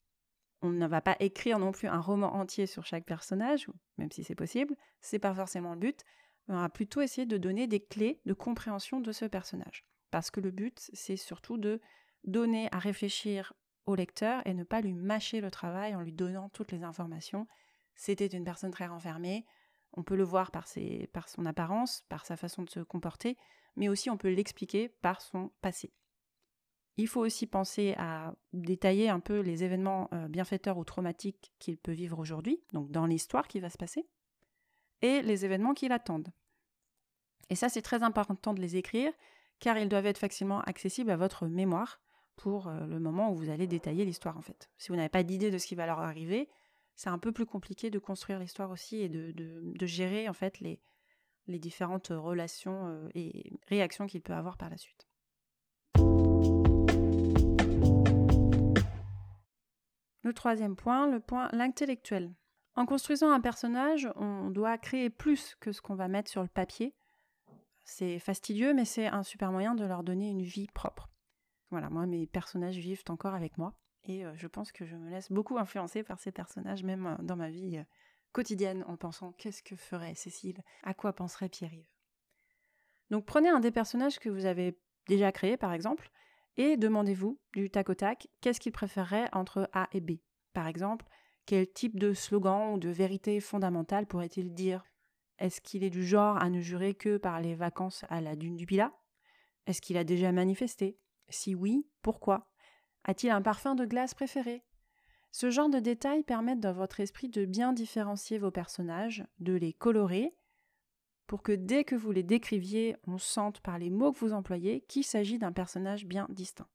On 0.61 0.69
ne 0.69 0.87
va 0.87 1.01
pas 1.01 1.15
écrire 1.19 1.59
non 1.59 1.71
plus 1.71 1.87
un 1.87 1.99
roman 1.99 2.33
entier 2.35 2.65
sur 2.65 2.85
chaque 2.85 3.05
personnage, 3.05 3.67
même 3.97 4.11
si 4.11 4.23
c'est 4.23 4.35
possible, 4.35 4.75
c'est 5.01 5.19
pas 5.19 5.33
forcément 5.33 5.73
le 5.73 5.79
but. 5.79 6.03
On 6.47 6.55
va 6.55 6.69
plutôt 6.69 7.01
essayer 7.01 7.27
de 7.27 7.37
donner 7.37 7.67
des 7.67 7.79
clés 7.79 8.21
de 8.25 8.33
compréhension 8.33 8.99
de 8.99 9.11
ce 9.11 9.25
personnage. 9.25 9.85
Parce 10.11 10.31
que 10.31 10.39
le 10.39 10.51
but, 10.51 10.89
c'est 10.93 11.17
surtout 11.17 11.57
de 11.57 11.81
donner 12.23 12.69
à 12.71 12.79
réfléchir 12.79 13.53
au 13.85 13.95
lecteur 13.95 14.41
et 14.45 14.53
ne 14.53 14.63
pas 14.63 14.81
lui 14.81 14.93
mâcher 14.93 15.41
le 15.41 15.51
travail 15.51 15.95
en 15.95 16.01
lui 16.01 16.13
donnant 16.13 16.49
toutes 16.49 16.71
les 16.71 16.83
informations. 16.83 17.47
C'était 17.95 18.27
une 18.27 18.43
personne 18.43 18.71
très 18.71 18.87
renfermée, 18.87 19.45
on 19.93 20.03
peut 20.03 20.15
le 20.15 20.23
voir 20.23 20.51
par, 20.51 20.67
son 20.67 21.45
apparence, 21.45 22.03
par 22.09 22.25
sa 22.25 22.37
façon 22.37 22.63
de 22.63 22.69
se 22.69 22.79
comporter, 22.81 23.37
mais 23.75 23.89
aussi 23.89 24.09
on 24.09 24.17
peut 24.17 24.29
l'expliquer 24.29 24.89
par 24.89 25.21
son 25.21 25.51
passé. 25.61 25.91
Il 26.97 27.07
faut 27.07 27.21
aussi 27.21 27.45
penser 27.45 27.93
à 27.97 28.33
détailler 28.53 29.09
un 29.09 29.19
peu 29.19 29.39
les 29.39 29.63
événements 29.63 30.09
euh, 30.13 30.27
bienfaiteurs 30.27 30.77
ou 30.77 30.83
traumatiques 30.83 31.53
qu'il 31.59 31.77
peut 31.77 31.91
vivre 31.91 32.19
aujourd'hui, 32.19 32.59
donc 32.73 32.91
dans 32.91 33.05
l'histoire 33.05 33.47
qui 33.47 33.59
va 33.59 33.69
se 33.69 33.77
passer, 33.77 34.07
et 35.01 35.21
les 35.21 35.45
événements 35.45 35.75
qui 35.75 35.87
l'attendent. 35.87 36.31
Et 37.49 37.55
ça, 37.55 37.69
c'est 37.69 37.83
très 37.83 38.03
important 38.03 38.53
de 38.53 38.61
les 38.61 38.75
écrire, 38.75 39.11
car 39.59 39.77
ils 39.77 39.89
doivent 39.89 40.05
être 40.05 40.17
facilement 40.17 40.61
accessibles 40.61 41.11
à 41.11 41.17
votre 41.17 41.47
mémoire 41.47 41.99
pour 42.35 42.67
euh, 42.67 42.85
le 42.85 42.99
moment 42.99 43.31
où 43.31 43.35
vous 43.35 43.49
allez 43.49 43.67
détailler 43.67 44.05
l'histoire 44.05 44.37
en 44.37 44.41
fait. 44.41 44.69
Si 44.77 44.89
vous 44.89 44.95
n'avez 44.95 45.09
pas 45.09 45.23
d'idée 45.23 45.51
de 45.51 45.57
ce 45.57 45.67
qui 45.67 45.75
va 45.75 45.85
leur 45.85 45.99
arriver, 45.99 46.49
c'est 46.95 47.09
un 47.09 47.19
peu 47.19 47.31
plus 47.31 47.45
compliqué 47.45 47.89
de 47.89 47.99
construire 47.99 48.39
l'histoire 48.39 48.71
aussi 48.71 49.01
et 49.01 49.09
de, 49.09 49.85
gérer 49.85 50.29
en 50.29 50.33
fait 50.33 50.59
les, 50.59 50.79
les 51.47 51.59
différentes 51.59 52.07
relations 52.09 52.87
euh, 52.87 53.09
et 53.15 53.51
réactions 53.67 54.07
qu'il 54.07 54.21
peut 54.21 54.33
avoir 54.33 54.57
par 54.57 54.69
la 54.69 54.77
suite. 54.77 55.07
Le 60.23 60.33
troisième 60.33 60.75
point, 60.75 61.07
le 61.07 61.19
point 61.19 61.47
l'intellectuel. 61.53 62.33
En 62.75 62.85
construisant 62.85 63.31
un 63.31 63.39
personnage, 63.39 64.09
on 64.17 64.49
doit 64.51 64.77
créer 64.77 65.09
plus 65.09 65.55
que 65.59 65.71
ce 65.71 65.81
qu'on 65.81 65.95
va 65.95 66.07
mettre 66.07 66.29
sur 66.29 66.41
le 66.41 66.47
papier. 66.47 66.93
C'est 67.89 68.19
fastidieux, 68.19 68.73
mais 68.73 68.83
c'est 68.83 69.07
un 69.07 69.23
super 69.23 69.51
moyen 69.51 69.73
de 69.73 69.85
leur 69.85 70.03
donner 70.03 70.29
une 70.29 70.43
vie 70.43 70.67
propre. 70.67 71.09
Voilà, 71.71 71.89
moi, 71.89 72.05
mes 72.05 72.27
personnages 72.27 72.77
vivent 72.77 73.05
encore 73.07 73.33
avec 73.33 73.57
moi. 73.57 73.73
Et 74.03 74.25
euh, 74.25 74.33
je 74.35 74.47
pense 74.47 74.73
que 74.73 74.85
je 74.85 74.97
me 74.97 75.09
laisse 75.09 75.31
beaucoup 75.31 75.57
influencer 75.57 76.03
par 76.03 76.19
ces 76.19 76.33
personnages, 76.33 76.83
même 76.83 77.07
euh, 77.07 77.23
dans 77.23 77.37
ma 77.37 77.49
vie 77.49 77.77
euh, 77.77 77.83
quotidienne, 78.33 78.83
en 78.87 78.97
pensant 78.97 79.31
qu'est-ce 79.31 79.63
que 79.63 79.77
ferait 79.77 80.15
Cécile? 80.15 80.61
À 80.83 80.93
quoi 80.93 81.13
penserait 81.13 81.47
Pierre-Yves? 81.47 81.89
Donc 83.09 83.25
prenez 83.25 83.49
un 83.49 83.61
des 83.61 83.71
personnages 83.71 84.19
que 84.19 84.29
vous 84.29 84.45
avez 84.45 84.77
déjà 85.07 85.31
créé, 85.31 85.55
par 85.55 85.71
exemple, 85.71 86.11
et 86.57 86.75
demandez-vous 86.75 87.39
du 87.53 87.69
tac 87.69 87.89
au 87.89 87.95
tac 87.95 88.27
qu'est-ce 88.41 88.59
qu'il 88.59 88.73
préférerait 88.73 89.29
entre 89.31 89.69
A 89.71 89.87
et 89.93 90.01
B? 90.01 90.17
Par 90.51 90.67
exemple, 90.67 91.05
quel 91.45 91.71
type 91.71 91.97
de 91.97 92.13
slogan 92.13 92.73
ou 92.73 92.79
de 92.79 92.89
vérité 92.89 93.39
fondamentale 93.39 94.07
pourrait-il 94.07 94.53
dire? 94.53 94.83
Est-ce 95.39 95.61
qu'il 95.61 95.83
est 95.83 95.89
du 95.89 96.05
genre 96.05 96.37
à 96.37 96.49
ne 96.49 96.59
jurer 96.59 96.95
que 96.95 97.17
par 97.17 97.41
les 97.41 97.55
vacances 97.55 98.05
à 98.09 98.21
la 98.21 98.35
dune 98.35 98.55
du 98.55 98.65
Pilat? 98.65 98.93
Est-ce 99.65 99.81
qu'il 99.81 99.97
a 99.97 100.03
déjà 100.03 100.31
manifesté? 100.31 100.97
Si 101.29 101.53
oui, 101.55 101.87
pourquoi? 102.01 102.49
A-t-il 103.03 103.31
un 103.31 103.41
parfum 103.41 103.75
de 103.75 103.85
glace 103.85 104.13
préféré? 104.13 104.63
Ce 105.31 105.49
genre 105.49 105.69
de 105.69 105.79
détails 105.79 106.23
permettent 106.23 106.61
dans 106.61 106.73
votre 106.73 106.99
esprit 106.99 107.29
de 107.29 107.45
bien 107.45 107.73
différencier 107.73 108.39
vos 108.39 108.51
personnages, 108.51 109.25
de 109.39 109.53
les 109.53 109.73
colorer 109.73 110.35
pour 111.27 111.43
que 111.43 111.51
dès 111.51 111.83
que 111.83 111.95
vous 111.95 112.11
les 112.11 112.23
décriviez, 112.23 112.95
on 113.05 113.17
sente 113.17 113.59
par 113.59 113.77
les 113.77 113.89
mots 113.89 114.13
que 114.13 114.19
vous 114.19 114.33
employez 114.33 114.81
qu'il 114.81 115.03
s'agit 115.03 115.37
d'un 115.37 115.51
personnage 115.51 116.05
bien 116.05 116.25
distinct. 116.29 116.69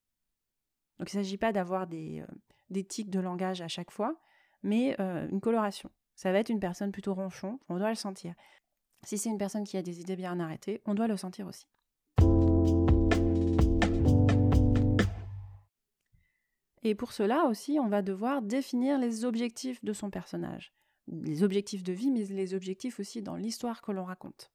Donc 0.98 1.12
il 1.12 1.16
ne 1.16 1.24
s'agit 1.24 1.38
pas 1.38 1.52
d'avoir 1.52 1.86
des, 1.86 2.20
euh, 2.20 2.26
des 2.68 2.84
tics 2.84 3.10
de 3.10 3.18
langage 3.18 3.62
à 3.62 3.68
chaque 3.68 3.90
fois, 3.90 4.20
mais 4.62 4.94
euh, 5.00 5.26
une 5.28 5.40
coloration. 5.40 5.90
Ça 6.14 6.32
va 6.32 6.38
être 6.38 6.50
une 6.50 6.60
personne 6.60 6.92
plutôt 6.92 7.14
ronchon, 7.14 7.58
on 7.68 7.78
doit 7.78 7.88
le 7.88 7.94
sentir. 7.94 8.34
Si 9.04 9.18
c'est 9.18 9.30
une 9.30 9.38
personne 9.38 9.64
qui 9.64 9.76
a 9.76 9.82
des 9.82 10.00
idées 10.00 10.16
bien 10.16 10.38
arrêtées, 10.38 10.80
on 10.86 10.94
doit 10.94 11.08
le 11.08 11.16
sentir 11.16 11.46
aussi. 11.46 11.66
Et 16.84 16.94
pour 16.94 17.12
cela 17.12 17.44
aussi, 17.44 17.78
on 17.80 17.88
va 17.88 18.02
devoir 18.02 18.42
définir 18.42 18.98
les 18.98 19.24
objectifs 19.24 19.82
de 19.84 19.92
son 19.92 20.10
personnage. 20.10 20.72
Les 21.08 21.42
objectifs 21.42 21.82
de 21.82 21.92
vie, 21.92 22.10
mais 22.10 22.24
les 22.24 22.54
objectifs 22.54 23.00
aussi 23.00 23.22
dans 23.22 23.36
l'histoire 23.36 23.82
que 23.82 23.92
l'on 23.92 24.04
raconte. 24.04 24.50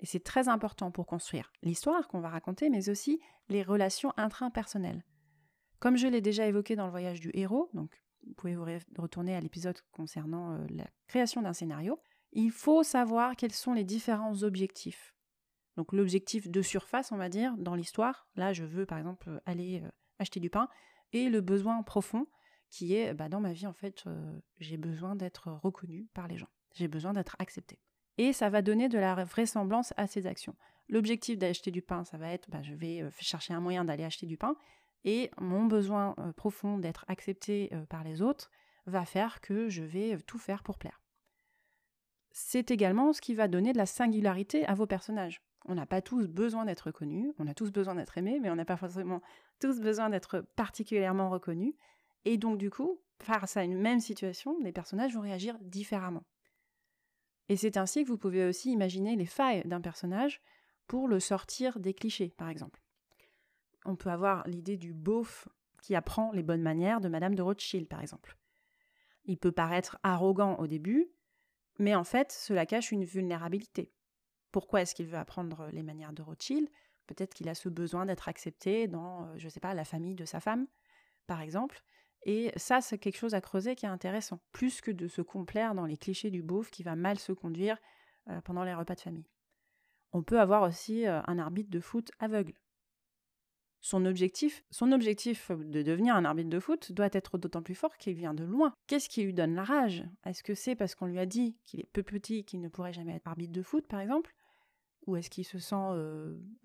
Et 0.00 0.06
c'est 0.06 0.22
très 0.22 0.48
important 0.48 0.90
pour 0.90 1.06
construire 1.06 1.52
l'histoire 1.62 2.08
qu'on 2.08 2.20
va 2.20 2.28
raconter, 2.28 2.70
mais 2.70 2.88
aussi 2.88 3.20
les 3.48 3.62
relations 3.62 4.12
intrapersonnelles. 4.16 5.04
Comme 5.78 5.96
je 5.96 6.08
l'ai 6.08 6.20
déjà 6.20 6.46
évoqué 6.46 6.76
dans 6.76 6.86
le 6.86 6.90
voyage 6.90 7.20
du 7.20 7.30
héros, 7.34 7.70
donc 7.74 8.03
vous 8.26 8.34
pouvez 8.34 8.54
vous 8.54 8.66
retourner 8.98 9.34
à 9.34 9.40
l'épisode 9.40 9.78
concernant 9.92 10.52
euh, 10.52 10.66
la 10.70 10.86
création 11.06 11.42
d'un 11.42 11.52
scénario, 11.52 11.98
il 12.32 12.50
faut 12.50 12.82
savoir 12.82 13.36
quels 13.36 13.52
sont 13.52 13.72
les 13.72 13.84
différents 13.84 14.42
objectifs. 14.42 15.14
Donc 15.76 15.92
l'objectif 15.92 16.48
de 16.48 16.62
surface, 16.62 17.12
on 17.12 17.16
va 17.16 17.28
dire, 17.28 17.56
dans 17.58 17.74
l'histoire, 17.74 18.28
là 18.36 18.52
je 18.52 18.64
veux 18.64 18.86
par 18.86 18.98
exemple 18.98 19.40
aller 19.46 19.82
euh, 19.82 19.88
acheter 20.18 20.40
du 20.40 20.50
pain, 20.50 20.68
et 21.12 21.28
le 21.28 21.40
besoin 21.40 21.82
profond 21.82 22.26
qui 22.70 22.94
est 22.94 23.14
bah, 23.14 23.28
dans 23.28 23.40
ma 23.40 23.52
vie 23.52 23.66
en 23.66 23.72
fait 23.72 24.04
euh, 24.06 24.40
j'ai 24.58 24.76
besoin 24.76 25.14
d'être 25.16 25.48
reconnu 25.62 26.08
par 26.14 26.28
les 26.28 26.38
gens, 26.38 26.48
j'ai 26.74 26.88
besoin 26.88 27.12
d'être 27.12 27.36
accepté. 27.38 27.78
Et 28.16 28.32
ça 28.32 28.48
va 28.48 28.62
donner 28.62 28.88
de 28.88 28.98
la 28.98 29.24
vraisemblance 29.24 29.92
à 29.96 30.06
ces 30.06 30.26
actions. 30.26 30.54
L'objectif 30.88 31.36
d'acheter 31.36 31.72
du 31.72 31.82
pain, 31.82 32.04
ça 32.04 32.16
va 32.16 32.28
être 32.28 32.48
bah, 32.50 32.62
je 32.62 32.74
vais 32.74 33.04
chercher 33.18 33.54
un 33.54 33.60
moyen 33.60 33.84
d'aller 33.84 34.04
acheter 34.04 34.26
du 34.26 34.36
pain, 34.36 34.56
et 35.04 35.30
mon 35.38 35.66
besoin 35.66 36.14
euh, 36.18 36.32
profond 36.32 36.78
d'être 36.78 37.04
accepté 37.08 37.70
euh, 37.72 37.84
par 37.86 38.04
les 38.04 38.22
autres 38.22 38.50
va 38.86 39.04
faire 39.04 39.40
que 39.40 39.68
je 39.68 39.82
vais 39.82 40.14
euh, 40.14 40.20
tout 40.26 40.38
faire 40.38 40.62
pour 40.62 40.78
plaire. 40.78 41.00
C'est 42.32 42.70
également 42.70 43.12
ce 43.12 43.20
qui 43.20 43.34
va 43.34 43.46
donner 43.46 43.72
de 43.72 43.78
la 43.78 43.86
singularité 43.86 44.66
à 44.66 44.74
vos 44.74 44.86
personnages. 44.86 45.42
On 45.66 45.74
n'a 45.74 45.86
pas 45.86 46.02
tous 46.02 46.26
besoin 46.26 46.64
d'être 46.64 46.86
reconnus, 46.86 47.32
on 47.38 47.46
a 47.46 47.54
tous 47.54 47.70
besoin 47.70 47.94
d'être 47.94 48.18
aimés, 48.18 48.40
mais 48.40 48.50
on 48.50 48.56
n'a 48.56 48.64
pas 48.64 48.76
forcément 48.76 49.22
tous 49.60 49.80
besoin 49.80 50.10
d'être 50.10 50.40
particulièrement 50.56 51.30
reconnus. 51.30 51.74
Et 52.24 52.36
donc 52.36 52.58
du 52.58 52.70
coup, 52.70 53.00
face 53.22 53.56
à 53.56 53.64
une 53.64 53.78
même 53.78 54.00
situation, 54.00 54.58
les 54.62 54.72
personnages 54.72 55.14
vont 55.14 55.20
réagir 55.20 55.56
différemment. 55.60 56.24
Et 57.48 57.56
c'est 57.56 57.76
ainsi 57.76 58.02
que 58.02 58.08
vous 58.08 58.18
pouvez 58.18 58.46
aussi 58.46 58.72
imaginer 58.72 59.16
les 59.16 59.26
failles 59.26 59.62
d'un 59.66 59.80
personnage 59.80 60.42
pour 60.86 61.08
le 61.08 61.20
sortir 61.20 61.78
des 61.78 61.94
clichés, 61.94 62.34
par 62.36 62.48
exemple 62.48 62.83
on 63.84 63.96
peut 63.96 64.10
avoir 64.10 64.46
l'idée 64.46 64.76
du 64.76 64.92
beauf 64.92 65.48
qui 65.82 65.94
apprend 65.94 66.32
les 66.32 66.42
bonnes 66.42 66.62
manières 66.62 67.00
de 67.00 67.08
Madame 67.08 67.34
de 67.34 67.42
Rothschild, 67.42 67.88
par 67.88 68.00
exemple. 68.00 68.36
Il 69.26 69.38
peut 69.38 69.52
paraître 69.52 69.98
arrogant 70.02 70.56
au 70.56 70.66
début, 70.66 71.10
mais 71.78 71.94
en 71.94 72.04
fait, 72.04 72.32
cela 72.32 72.66
cache 72.66 72.92
une 72.92 73.04
vulnérabilité. 73.04 73.92
Pourquoi 74.50 74.82
est-ce 74.82 74.94
qu'il 74.94 75.06
veut 75.06 75.18
apprendre 75.18 75.68
les 75.72 75.82
manières 75.82 76.12
de 76.12 76.22
Rothschild? 76.22 76.68
Peut-être 77.06 77.34
qu'il 77.34 77.48
a 77.48 77.54
ce 77.54 77.68
besoin 77.68 78.06
d'être 78.06 78.28
accepté 78.28 78.88
dans, 78.88 79.26
euh, 79.26 79.34
je 79.36 79.44
ne 79.44 79.50
sais 79.50 79.60
pas, 79.60 79.74
la 79.74 79.84
famille 79.84 80.14
de 80.14 80.24
sa 80.24 80.40
femme, 80.40 80.66
par 81.26 81.40
exemple. 81.40 81.82
Et 82.22 82.52
ça, 82.56 82.80
c'est 82.80 82.98
quelque 82.98 83.18
chose 83.18 83.34
à 83.34 83.42
creuser 83.42 83.74
qui 83.74 83.84
est 83.84 83.90
intéressant, 83.90 84.40
plus 84.52 84.80
que 84.80 84.90
de 84.90 85.08
se 85.08 85.20
complaire 85.20 85.74
dans 85.74 85.84
les 85.84 85.98
clichés 85.98 86.30
du 86.30 86.42
beauf 86.42 86.70
qui 86.70 86.82
va 86.82 86.96
mal 86.96 87.18
se 87.18 87.32
conduire 87.32 87.76
euh, 88.30 88.40
pendant 88.40 88.64
les 88.64 88.72
repas 88.72 88.94
de 88.94 89.00
famille. 89.00 89.28
On 90.12 90.22
peut 90.22 90.40
avoir 90.40 90.62
aussi 90.62 91.06
euh, 91.06 91.20
un 91.26 91.38
arbitre 91.38 91.70
de 91.70 91.80
foot 91.80 92.10
aveugle 92.18 92.54
son 93.84 94.06
objectif, 94.06 94.64
de 94.80 95.82
devenir 95.82 96.16
un 96.16 96.24
arbitre 96.24 96.48
de 96.48 96.58
foot 96.58 96.90
doit 96.92 97.10
être 97.12 97.36
d'autant 97.36 97.60
plus 97.60 97.74
fort 97.74 97.98
qu'il 97.98 98.14
vient 98.14 98.32
de 98.32 98.42
loin. 98.42 98.72
Qu'est-ce 98.86 99.10
qui 99.10 99.22
lui 99.22 99.34
donne 99.34 99.54
la 99.54 99.62
rage? 99.62 100.02
Est-ce 100.24 100.42
que 100.42 100.54
c'est 100.54 100.74
parce 100.74 100.94
qu'on 100.94 101.04
lui 101.04 101.18
a 101.18 101.26
dit 101.26 101.58
qu'il 101.66 101.80
est 101.80 101.90
peu 101.92 102.02
petit, 102.02 102.44
qu'il 102.44 102.62
ne 102.62 102.68
pourrait 102.68 102.94
jamais 102.94 103.14
être 103.14 103.28
arbitre 103.28 103.52
de 103.52 103.62
foot, 103.62 103.86
par 103.86 104.00
exemple? 104.00 104.34
Ou 105.06 105.16
est-ce 105.16 105.28
qu'il 105.28 105.44
se 105.44 105.58
sent 105.58 105.74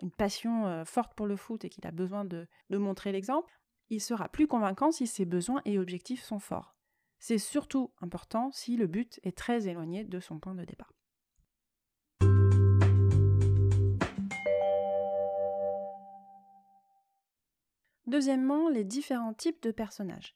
une 0.02 0.12
passion 0.18 0.86
forte 0.86 1.14
pour 1.14 1.28
le 1.28 1.36
foot 1.36 1.66
et 1.66 1.70
qu'il 1.70 1.86
a 1.86 1.92
besoin 1.92 2.24
de, 2.24 2.48
de 2.70 2.78
montrer 2.78 3.12
l'exemple? 3.12 3.54
Il 3.90 4.00
sera 4.00 4.30
plus 4.30 4.48
convaincant 4.48 4.94
si 4.94 5.06
ses 5.06 5.26
besoins 5.26 5.62
et 5.66 5.78
objectifs 5.78 6.24
sont 6.24 6.40
forts. 6.40 6.74
C'est 7.18 7.38
surtout 7.38 7.92
important 8.00 8.50
si 8.54 8.78
le 8.78 8.88
but 8.88 9.20
est 9.24 9.38
très 9.38 9.68
éloigné 9.68 10.06
de 10.06 10.22
son 10.22 10.40
point 10.40 10.56
de 10.56 10.64
départ. 10.64 10.94
Deuxièmement, 18.10 18.70
les 18.70 18.84
différents 18.84 19.36
types 19.36 19.62
de 19.62 19.70
personnages. 19.70 20.36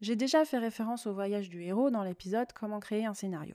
J'ai 0.00 0.16
déjà 0.16 0.44
fait 0.44 0.58
référence 0.58 1.06
au 1.06 1.14
voyage 1.14 1.48
du 1.48 1.62
héros 1.62 1.88
dans 1.88 2.02
l'épisode 2.02 2.52
Comment 2.52 2.80
créer 2.80 3.06
un 3.06 3.14
scénario. 3.14 3.54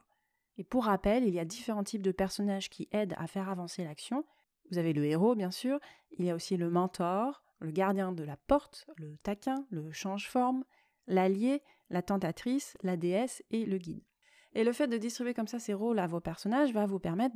Et 0.58 0.64
pour 0.64 0.86
rappel, 0.86 1.26
il 1.26 1.34
y 1.34 1.40
a 1.40 1.44
différents 1.44 1.84
types 1.84 2.02
de 2.02 2.14
personnages 2.14 2.70
qui 2.70 2.88
aident 2.94 3.16
à 3.18 3.28
faire 3.28 3.50
avancer 3.50 3.84
l'action. 3.84 4.24
Vous 4.72 4.78
avez 4.78 4.94
le 4.94 5.04
héros, 5.04 5.36
bien 5.36 5.52
sûr, 5.52 5.82
il 6.12 6.24
y 6.24 6.30
a 6.30 6.36
aussi 6.36 6.56
le 6.56 6.70
mentor, 6.70 7.44
le 7.60 7.72
gardien 7.72 8.14
de 8.14 8.24
la 8.24 8.38
porte, 8.38 8.88
le 8.96 9.18
taquin, 9.18 9.66
le 9.70 9.92
change-forme, 9.92 10.64
l'allié, 11.06 11.62
la 11.90 12.02
tentatrice, 12.02 12.78
la 12.84 12.96
déesse 12.96 13.44
et 13.52 13.66
le 13.66 13.78
guide. 13.78 14.06
Et 14.54 14.64
le 14.64 14.72
fait 14.72 14.88
de 14.88 14.96
distribuer 14.98 15.34
comme 15.34 15.50
ça 15.50 15.60
ces 15.60 15.74
rôles 15.74 16.00
à 16.00 16.08
vos 16.08 16.22
personnages 16.22 16.72
va 16.72 16.86
vous 16.86 17.00
permettre 17.00 17.36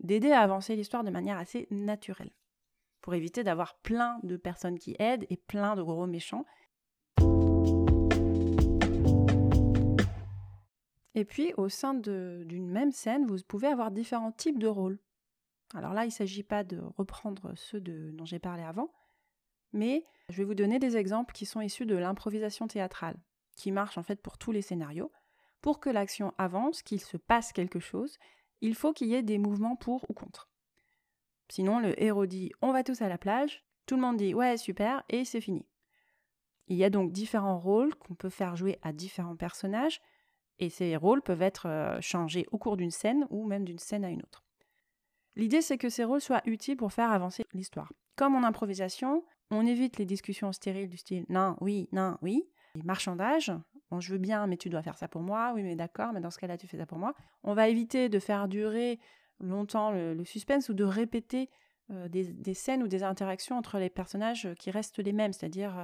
d'aider 0.00 0.32
à 0.32 0.40
avancer 0.40 0.74
l'histoire 0.74 1.04
de 1.04 1.10
manière 1.10 1.36
assez 1.36 1.68
naturelle 1.70 2.32
pour 3.04 3.12
éviter 3.12 3.44
d'avoir 3.44 3.76
plein 3.80 4.18
de 4.22 4.38
personnes 4.38 4.78
qui 4.78 4.96
aident 4.98 5.26
et 5.28 5.36
plein 5.36 5.76
de 5.76 5.82
gros 5.82 6.06
méchants. 6.06 6.46
Et 11.14 11.26
puis, 11.26 11.52
au 11.58 11.68
sein 11.68 11.92
d'une 11.92 12.70
même 12.70 12.92
scène, 12.92 13.26
vous 13.26 13.36
pouvez 13.46 13.66
avoir 13.66 13.90
différents 13.90 14.32
types 14.32 14.58
de 14.58 14.68
rôles. 14.68 14.98
Alors 15.74 15.92
là, 15.92 16.04
il 16.04 16.08
ne 16.08 16.12
s'agit 16.12 16.44
pas 16.44 16.64
de 16.64 16.80
reprendre 16.96 17.52
ceux 17.56 17.82
dont 17.82 18.24
j'ai 18.24 18.38
parlé 18.38 18.62
avant, 18.62 18.90
mais 19.74 20.06
je 20.30 20.38
vais 20.38 20.44
vous 20.44 20.54
donner 20.54 20.78
des 20.78 20.96
exemples 20.96 21.34
qui 21.34 21.44
sont 21.44 21.60
issus 21.60 21.84
de 21.84 21.96
l'improvisation 21.96 22.66
théâtrale, 22.68 23.18
qui 23.54 23.70
marche 23.70 23.98
en 23.98 24.02
fait 24.02 24.22
pour 24.22 24.38
tous 24.38 24.50
les 24.50 24.62
scénarios. 24.62 25.12
Pour 25.60 25.78
que 25.78 25.90
l'action 25.90 26.32
avance, 26.38 26.80
qu'il 26.80 27.02
se 27.02 27.18
passe 27.18 27.52
quelque 27.52 27.80
chose, 27.80 28.16
il 28.62 28.74
faut 28.74 28.94
qu'il 28.94 29.08
y 29.08 29.14
ait 29.14 29.22
des 29.22 29.36
mouvements 29.36 29.76
pour 29.76 30.08
ou 30.08 30.14
contre. 30.14 30.48
Sinon, 31.48 31.78
le 31.78 32.00
héros 32.02 32.26
dit 32.26 32.52
on 32.62 32.72
va 32.72 32.82
tous 32.82 33.02
à 33.02 33.08
la 33.08 33.18
plage, 33.18 33.64
tout 33.86 33.96
le 33.96 34.02
monde 34.02 34.16
dit 34.16 34.34
ouais 34.34 34.56
super 34.56 35.02
et 35.08 35.24
c'est 35.24 35.40
fini. 35.40 35.66
Il 36.68 36.76
y 36.76 36.84
a 36.84 36.90
donc 36.90 37.12
différents 37.12 37.58
rôles 37.58 37.94
qu'on 37.94 38.14
peut 38.14 38.30
faire 38.30 38.56
jouer 38.56 38.78
à 38.82 38.92
différents 38.92 39.36
personnages 39.36 40.00
et 40.58 40.70
ces 40.70 40.96
rôles 40.96 41.22
peuvent 41.22 41.42
être 41.42 41.68
euh, 41.68 42.00
changés 42.00 42.46
au 42.52 42.58
cours 42.58 42.76
d'une 42.76 42.90
scène 42.90 43.26
ou 43.30 43.46
même 43.46 43.64
d'une 43.64 43.78
scène 43.78 44.04
à 44.04 44.10
une 44.10 44.22
autre. 44.22 44.44
L'idée 45.36 45.60
c'est 45.60 45.78
que 45.78 45.90
ces 45.90 46.04
rôles 46.04 46.20
soient 46.20 46.42
utiles 46.46 46.76
pour 46.76 46.92
faire 46.92 47.10
avancer 47.10 47.44
l'histoire. 47.52 47.92
Comme 48.16 48.36
en 48.36 48.44
improvisation, 48.44 49.24
on 49.50 49.66
évite 49.66 49.98
les 49.98 50.06
discussions 50.06 50.52
stériles 50.52 50.88
du 50.88 50.96
style 50.96 51.26
non, 51.28 51.56
oui, 51.60 51.88
non, 51.92 52.16
oui. 52.22 52.48
Les 52.76 52.82
marchandages, 52.82 53.52
je 54.00 54.12
veux 54.12 54.18
bien, 54.18 54.46
mais 54.46 54.56
tu 54.56 54.68
dois 54.68 54.82
faire 54.82 54.98
ça 54.98 55.08
pour 55.08 55.22
moi, 55.22 55.52
oui, 55.54 55.62
mais 55.62 55.76
d'accord, 55.76 56.12
mais 56.12 56.20
dans 56.20 56.30
ce 56.30 56.38
cas-là, 56.38 56.56
tu 56.56 56.66
fais 56.66 56.78
ça 56.78 56.86
pour 56.86 56.98
moi. 56.98 57.14
On 57.42 57.54
va 57.54 57.68
éviter 57.68 58.08
de 58.08 58.18
faire 58.18 58.48
durer 58.48 58.98
longtemps 59.40 59.90
le, 59.90 60.24
suspense 60.24 60.68
ou 60.68 60.74
de 60.74 60.84
répéter 60.84 61.50
euh, 61.90 62.08
des, 62.08 62.54
scènes 62.54 62.82
ou 62.82 62.88
des 62.88 63.02
interactions 63.02 63.56
entre 63.56 63.78
les 63.78 63.90
personnages 63.90 64.48
qui 64.58 64.70
restent 64.70 64.98
les 64.98 65.12
mêmes. 65.12 65.32
C'est-à-dire, 65.32 65.78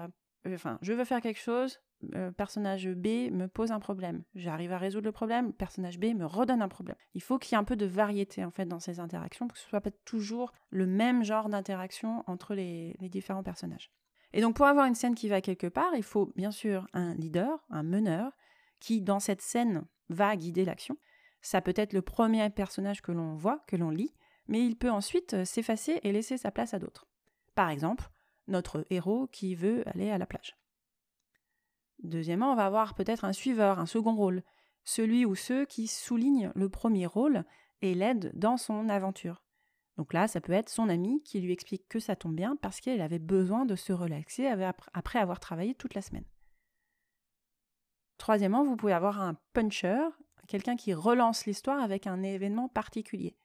euh, 0.46 0.54
enfin, 0.54 0.78
je 0.82 0.92
veux 0.92 1.04
faire 1.04 1.20
quelque 1.20 1.40
chose, 1.40 1.80
euh, 2.14 2.30
personnage 2.30 2.88
B 2.88 3.30
me 3.30 3.46
pose 3.46 3.72
un 3.72 3.80
problème. 3.80 4.22
J'arrive 4.34 4.72
à 4.72 4.78
résoudre 4.78 5.06
le 5.06 5.12
problème, 5.12 5.52
personnage 5.52 5.98
B 5.98 6.14
me 6.14 6.24
redonne 6.24 6.62
un 6.62 6.68
problème. 6.68 6.96
Il 7.14 7.22
faut 7.22 7.38
qu'il 7.38 7.52
y 7.52 7.54
ait 7.54 7.58
un 7.60 7.64
peu 7.64 7.76
de 7.76 7.86
variété 7.86 8.44
en 8.44 8.50
fait 8.50 8.64
dans 8.64 8.80
ces 8.80 9.00
interactions 9.00 9.46
pour 9.46 9.54
que 9.54 9.62
ce 9.62 9.68
soit 9.68 9.80
pas 9.80 9.90
toujours 10.04 10.52
le 10.70 10.86
même 10.86 11.24
genre 11.24 11.48
d'interaction 11.48 12.24
entre 12.26 12.54
les, 12.54 12.96
les 13.00 13.08
différents 13.08 13.42
personnages. 13.42 13.90
Et 14.32 14.40
donc 14.40 14.56
pour 14.56 14.66
avoir 14.66 14.86
une 14.86 14.94
scène 14.94 15.14
qui 15.14 15.28
va 15.28 15.40
quelque 15.40 15.66
part, 15.66 15.94
il 15.94 16.02
faut 16.02 16.32
bien 16.36 16.52
sûr 16.52 16.86
un 16.94 17.14
leader, 17.14 17.64
un 17.68 17.82
meneur, 17.82 18.32
qui 18.78 19.02
dans 19.02 19.20
cette 19.20 19.42
scène 19.42 19.84
va 20.08 20.36
guider 20.36 20.64
l'action. 20.64 20.96
Ça 21.42 21.60
peut 21.60 21.74
être 21.76 21.92
le 21.92 22.02
premier 22.02 22.48
personnage 22.50 23.02
que 23.02 23.12
l'on 23.12 23.34
voit, 23.34 23.62
que 23.66 23.76
l'on 23.76 23.90
lit, 23.90 24.14
mais 24.48 24.64
il 24.64 24.76
peut 24.76 24.90
ensuite 24.90 25.34
euh, 25.34 25.44
s'effacer 25.44 26.00
et 26.02 26.12
laisser 26.12 26.36
sa 26.36 26.50
place 26.50 26.74
à 26.74 26.78
d'autres. 26.78 27.06
Par 27.54 27.70
exemple, 27.70 28.10
notre 28.48 28.84
héros 28.90 29.26
qui 29.28 29.54
veut 29.54 29.82
aller 29.88 30.10
à 30.10 30.18
la 30.18 30.26
plage. 30.26 30.56
Deuxièmement, 32.02 32.52
on 32.52 32.56
va 32.56 32.66
avoir 32.66 32.94
peut-être 32.94 33.24
un 33.24 33.32
suiveur, 33.32 33.78
un 33.78 33.86
second 33.86 34.14
rôle, 34.14 34.42
celui 34.84 35.24
ou 35.24 35.34
ceux 35.34 35.66
qui 35.66 35.86
soulignent 35.86 36.50
le 36.54 36.68
premier 36.68 37.06
rôle 37.06 37.44
et 37.82 37.94
l'aident 37.94 38.30
dans 38.34 38.56
son 38.56 38.88
aventure. 38.88 39.42
Donc 39.96 40.14
là, 40.14 40.28
ça 40.28 40.40
peut 40.40 40.52
être 40.52 40.70
son 40.70 40.88
ami 40.88 41.22
qui 41.22 41.40
lui 41.40 41.52
explique 41.52 41.86
que 41.88 42.00
ça 42.00 42.16
tombe 42.16 42.34
bien 42.34 42.56
parce 42.56 42.80
qu'elle 42.80 43.02
avait 43.02 43.18
besoin 43.18 43.66
de 43.66 43.76
se 43.76 43.92
relaxer 43.92 44.46
après 44.94 45.18
avoir 45.18 45.40
travaillé 45.40 45.74
toute 45.74 45.94
la 45.94 46.02
semaine. 46.02 46.24
Troisièmement, 48.16 48.64
vous 48.64 48.76
pouvez 48.76 48.92
avoir 48.92 49.20
un 49.20 49.34
puncher 49.52 50.00
quelqu'un 50.50 50.76
qui 50.76 50.92
relance 50.92 51.46
l'histoire 51.46 51.80
avec 51.80 52.06
un 52.06 52.22
événement 52.22 52.68
particulier. 52.68 53.36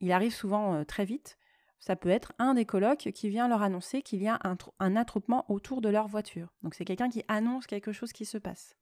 Il 0.00 0.12
arrive 0.12 0.34
souvent 0.34 0.74
euh, 0.74 0.84
très 0.84 1.06
vite. 1.06 1.38
Ça 1.80 1.96
peut 1.96 2.10
être 2.10 2.32
un 2.38 2.54
des 2.54 2.66
colocs 2.66 3.10
qui 3.14 3.28
vient 3.30 3.48
leur 3.48 3.62
annoncer 3.62 4.02
qu'il 4.02 4.22
y 4.22 4.28
a 4.28 4.38
un, 4.78 4.96
attroupement 4.96 5.50
autour 5.50 5.80
de 5.80 5.88
leur 5.88 6.06
voiture. 6.06 6.52
Donc 6.62 6.74
c'est 6.74 6.84
quelqu'un 6.84 7.08
qui 7.08 7.24
annonce 7.28 7.66
quelque 7.66 7.92
chose 7.92 8.12
qui 8.12 8.26
se 8.26 8.38
passe. 8.38 8.76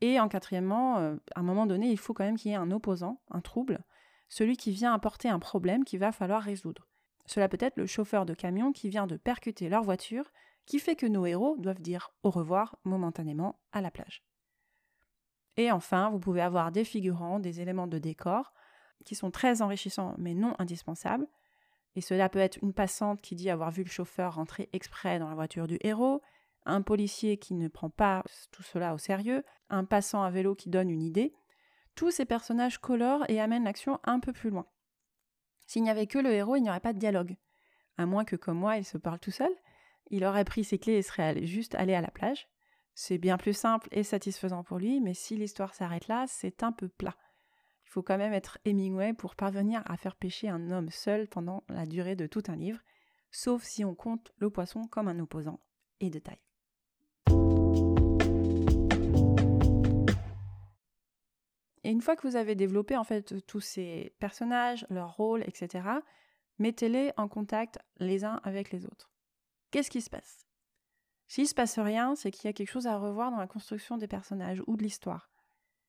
Et 0.00 0.20
en 0.20 0.28
quatrièmement, 0.28 0.98
euh, 0.98 1.16
à 1.34 1.40
un 1.40 1.42
moment 1.42 1.66
donné, 1.66 1.90
il 1.90 1.98
faut 1.98 2.14
quand 2.14 2.24
même 2.24 2.36
qu'il 2.36 2.52
y 2.52 2.54
ait 2.54 2.58
un 2.58 2.70
opposant, 2.70 3.20
un 3.30 3.40
trouble, 3.40 3.84
celui 4.28 4.56
qui 4.56 4.70
vient 4.70 4.94
apporter 4.94 5.28
un 5.28 5.38
problème 5.40 5.84
qu'il 5.84 5.98
va 5.98 6.12
falloir 6.12 6.42
résoudre. 6.42 6.88
Cela 7.24 7.48
peut 7.48 7.58
être 7.60 7.76
le 7.76 7.86
chauffeur 7.86 8.26
de 8.26 8.34
camion 8.34 8.72
qui 8.72 8.88
vient 8.88 9.08
de 9.08 9.16
percuter 9.16 9.68
leur 9.68 9.82
voiture, 9.82 10.30
qui 10.66 10.78
fait 10.78 10.96
que 10.96 11.06
nos 11.06 11.26
héros 11.26 11.56
doivent 11.58 11.82
dire 11.82 12.10
au 12.22 12.30
revoir 12.30 12.78
momentanément 12.84 13.60
à 13.72 13.80
la 13.80 13.90
plage. 13.90 14.22
Et 15.56 15.70
enfin, 15.72 16.10
vous 16.10 16.18
pouvez 16.18 16.42
avoir 16.42 16.72
des 16.72 16.84
figurants, 16.84 17.38
des 17.38 17.60
éléments 17.60 17.86
de 17.86 17.98
décor, 17.98 18.52
qui 19.04 19.14
sont 19.14 19.30
très 19.30 19.62
enrichissants 19.62 20.14
mais 20.18 20.34
non 20.34 20.54
indispensables. 20.58 21.26
Et 21.94 22.00
cela 22.00 22.28
peut 22.28 22.38
être 22.38 22.58
une 22.62 22.74
passante 22.74 23.22
qui 23.22 23.34
dit 23.34 23.48
avoir 23.48 23.70
vu 23.70 23.82
le 23.82 23.88
chauffeur 23.88 24.34
rentrer 24.34 24.68
exprès 24.72 25.18
dans 25.18 25.28
la 25.28 25.34
voiture 25.34 25.66
du 25.66 25.78
héros, 25.80 26.20
un 26.66 26.82
policier 26.82 27.38
qui 27.38 27.54
ne 27.54 27.68
prend 27.68 27.88
pas 27.88 28.22
tout 28.50 28.62
cela 28.62 28.92
au 28.92 28.98
sérieux, 28.98 29.44
un 29.70 29.84
passant 29.84 30.22
à 30.22 30.30
vélo 30.30 30.54
qui 30.54 30.68
donne 30.68 30.90
une 30.90 31.02
idée. 31.02 31.32
Tous 31.94 32.10
ces 32.10 32.26
personnages 32.26 32.78
colorent 32.78 33.24
et 33.28 33.40
amènent 33.40 33.64
l'action 33.64 33.98
un 34.04 34.20
peu 34.20 34.32
plus 34.32 34.50
loin. 34.50 34.66
S'il 35.66 35.82
n'y 35.82 35.90
avait 35.90 36.06
que 36.06 36.18
le 36.18 36.32
héros, 36.32 36.56
il 36.56 36.62
n'y 36.62 36.68
aurait 36.68 36.80
pas 36.80 36.92
de 36.92 36.98
dialogue. 36.98 37.36
À 37.96 38.04
moins 38.04 38.24
que, 38.24 38.36
comme 38.36 38.58
moi, 38.58 38.76
il 38.76 38.84
se 38.84 38.98
parle 38.98 39.18
tout 39.18 39.30
seul, 39.30 39.50
il 40.10 40.24
aurait 40.24 40.44
pris 40.44 40.64
ses 40.64 40.78
clés 40.78 40.94
et 40.96 41.02
serait 41.02 41.46
juste 41.46 41.74
allé 41.76 41.94
à 41.94 42.00
la 42.00 42.10
plage. 42.10 42.48
C'est 42.98 43.18
bien 43.18 43.36
plus 43.36 43.52
simple 43.52 43.88
et 43.92 44.02
satisfaisant 44.02 44.64
pour 44.64 44.78
lui, 44.78 45.02
mais 45.02 45.12
si 45.12 45.36
l'histoire 45.36 45.74
s'arrête 45.74 46.08
là, 46.08 46.24
c'est 46.28 46.62
un 46.62 46.72
peu 46.72 46.88
plat. 46.88 47.14
Il 47.84 47.90
faut 47.90 48.02
quand 48.02 48.16
même 48.16 48.32
être 48.32 48.56
Hemingway 48.64 49.12
pour 49.12 49.36
parvenir 49.36 49.82
à 49.84 49.98
faire 49.98 50.16
pêcher 50.16 50.48
un 50.48 50.70
homme 50.70 50.88
seul 50.88 51.28
pendant 51.28 51.62
la 51.68 51.84
durée 51.84 52.16
de 52.16 52.26
tout 52.26 52.42
un 52.48 52.56
livre, 52.56 52.80
sauf 53.30 53.62
si 53.62 53.84
on 53.84 53.94
compte 53.94 54.32
le 54.38 54.48
poisson 54.48 54.84
comme 54.84 55.08
un 55.08 55.18
opposant 55.18 55.60
et 56.00 56.08
de 56.08 56.18
taille. 56.18 56.40
Et 61.84 61.90
une 61.90 62.00
fois 62.00 62.16
que 62.16 62.26
vous 62.26 62.36
avez 62.36 62.54
développé 62.54 62.96
en 62.96 63.04
fait 63.04 63.46
tous 63.46 63.60
ces 63.60 64.14
personnages, 64.20 64.86
leurs 64.88 65.14
rôles, 65.14 65.42
etc., 65.42 65.86
mettez-les 66.58 67.12
en 67.18 67.28
contact 67.28 67.78
les 67.98 68.24
uns 68.24 68.40
avec 68.42 68.70
les 68.70 68.86
autres. 68.86 69.12
Qu'est-ce 69.70 69.90
qui 69.90 70.00
se 70.00 70.08
passe? 70.08 70.45
S'il 71.28 71.48
se 71.48 71.54
passe 71.54 71.78
rien, 71.78 72.14
c'est 72.14 72.30
qu'il 72.30 72.46
y 72.46 72.50
a 72.50 72.52
quelque 72.52 72.70
chose 72.70 72.86
à 72.86 72.98
revoir 72.98 73.30
dans 73.30 73.38
la 73.38 73.46
construction 73.46 73.96
des 73.96 74.06
personnages 74.06 74.62
ou 74.66 74.76
de 74.76 74.82
l'histoire. 74.82 75.30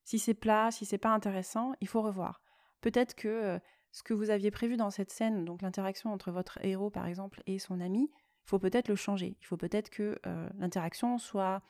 Si 0.03 0.19
c'est 0.19 0.33
plat, 0.33 0.71
si 0.71 0.85
c'est 0.85 0.97
pas 0.97 1.13
intéressant, 1.13 1.73
il 1.81 1.87
faut 1.87 2.01
revoir. 2.01 2.41
Peut-être 2.81 3.13
que 3.13 3.27
euh, 3.27 3.59
ce 3.91 4.03
que 4.03 4.13
vous 4.13 4.29
aviez 4.29 4.51
prévu 4.51 4.77
dans 4.77 4.89
cette 4.89 5.11
scène, 5.11 5.45
donc 5.45 5.61
l'interaction 5.61 6.11
entre 6.11 6.31
votre 6.31 6.63
héros 6.63 6.89
par 6.89 7.05
exemple 7.07 7.41
et 7.45 7.59
son 7.59 7.81
ami, 7.81 8.09
il 8.11 8.49
faut 8.49 8.59
peut-être 8.59 8.87
le 8.87 8.95
changer. 8.95 9.37
Il 9.41 9.45
faut 9.45 9.57
peut-être 9.57 9.89
que 9.89 10.17
euh, 10.25 10.49
l'interaction 10.57 11.17
soit 11.17 11.61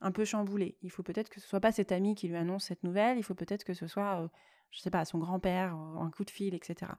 un 0.00 0.12
peu 0.12 0.24
chamboulée. 0.24 0.76
Il 0.82 0.90
faut 0.90 1.02
peut-être 1.02 1.28
que 1.28 1.40
ce 1.40 1.48
soit 1.48 1.60
pas 1.60 1.72
cet 1.72 1.90
ami 1.90 2.14
qui 2.14 2.28
lui 2.28 2.36
annonce 2.36 2.64
cette 2.66 2.84
nouvelle. 2.84 3.18
Il 3.18 3.24
faut 3.24 3.34
peut-être 3.34 3.64
que 3.64 3.74
ce 3.74 3.86
soit, 3.86 4.22
euh, 4.22 4.28
je 4.70 4.80
sais 4.80 4.90
pas, 4.90 5.04
son 5.04 5.18
grand-père, 5.18 5.74
un 5.74 6.10
coup 6.10 6.24
de 6.24 6.30
fil, 6.30 6.54
etc. 6.54 6.92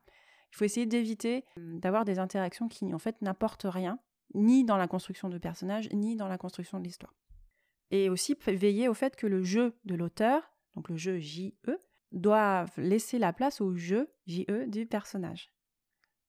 Il 0.52 0.56
faut 0.58 0.66
essayer 0.66 0.86
d'éviter 0.86 1.46
d'avoir 1.58 2.04
des 2.04 2.18
interactions 2.18 2.68
qui 2.68 2.94
en 2.94 3.00
fait 3.00 3.22
n'apportent 3.22 3.68
rien, 3.70 4.00
ni 4.34 4.64
dans 4.64 4.78
la 4.78 4.88
construction 4.88 5.30
de 5.30 5.38
personnages, 5.38 5.90
ni 5.92 6.16
dans 6.16 6.28
la 6.28 6.38
construction 6.38 6.80
de 6.80 6.84
l'histoire. 6.84 7.14
Et 7.92 8.10
aussi 8.10 8.38
veiller 8.48 8.88
au 8.88 8.94
fait 8.94 9.16
que 9.16 9.28
le 9.28 9.44
jeu 9.44 9.78
de 9.86 9.96
l'auteur 9.96 10.54
donc 10.76 10.90
le 10.90 10.98
jeu 10.98 11.20
JE, 11.20 11.52
doivent 12.12 12.72
laisser 12.78 13.20
la 13.20 13.34
place 13.34 13.62
au 13.62 13.76
jeu 13.76 14.14
JE 14.28 14.66
du 14.68 14.86
personnage. 14.86 15.54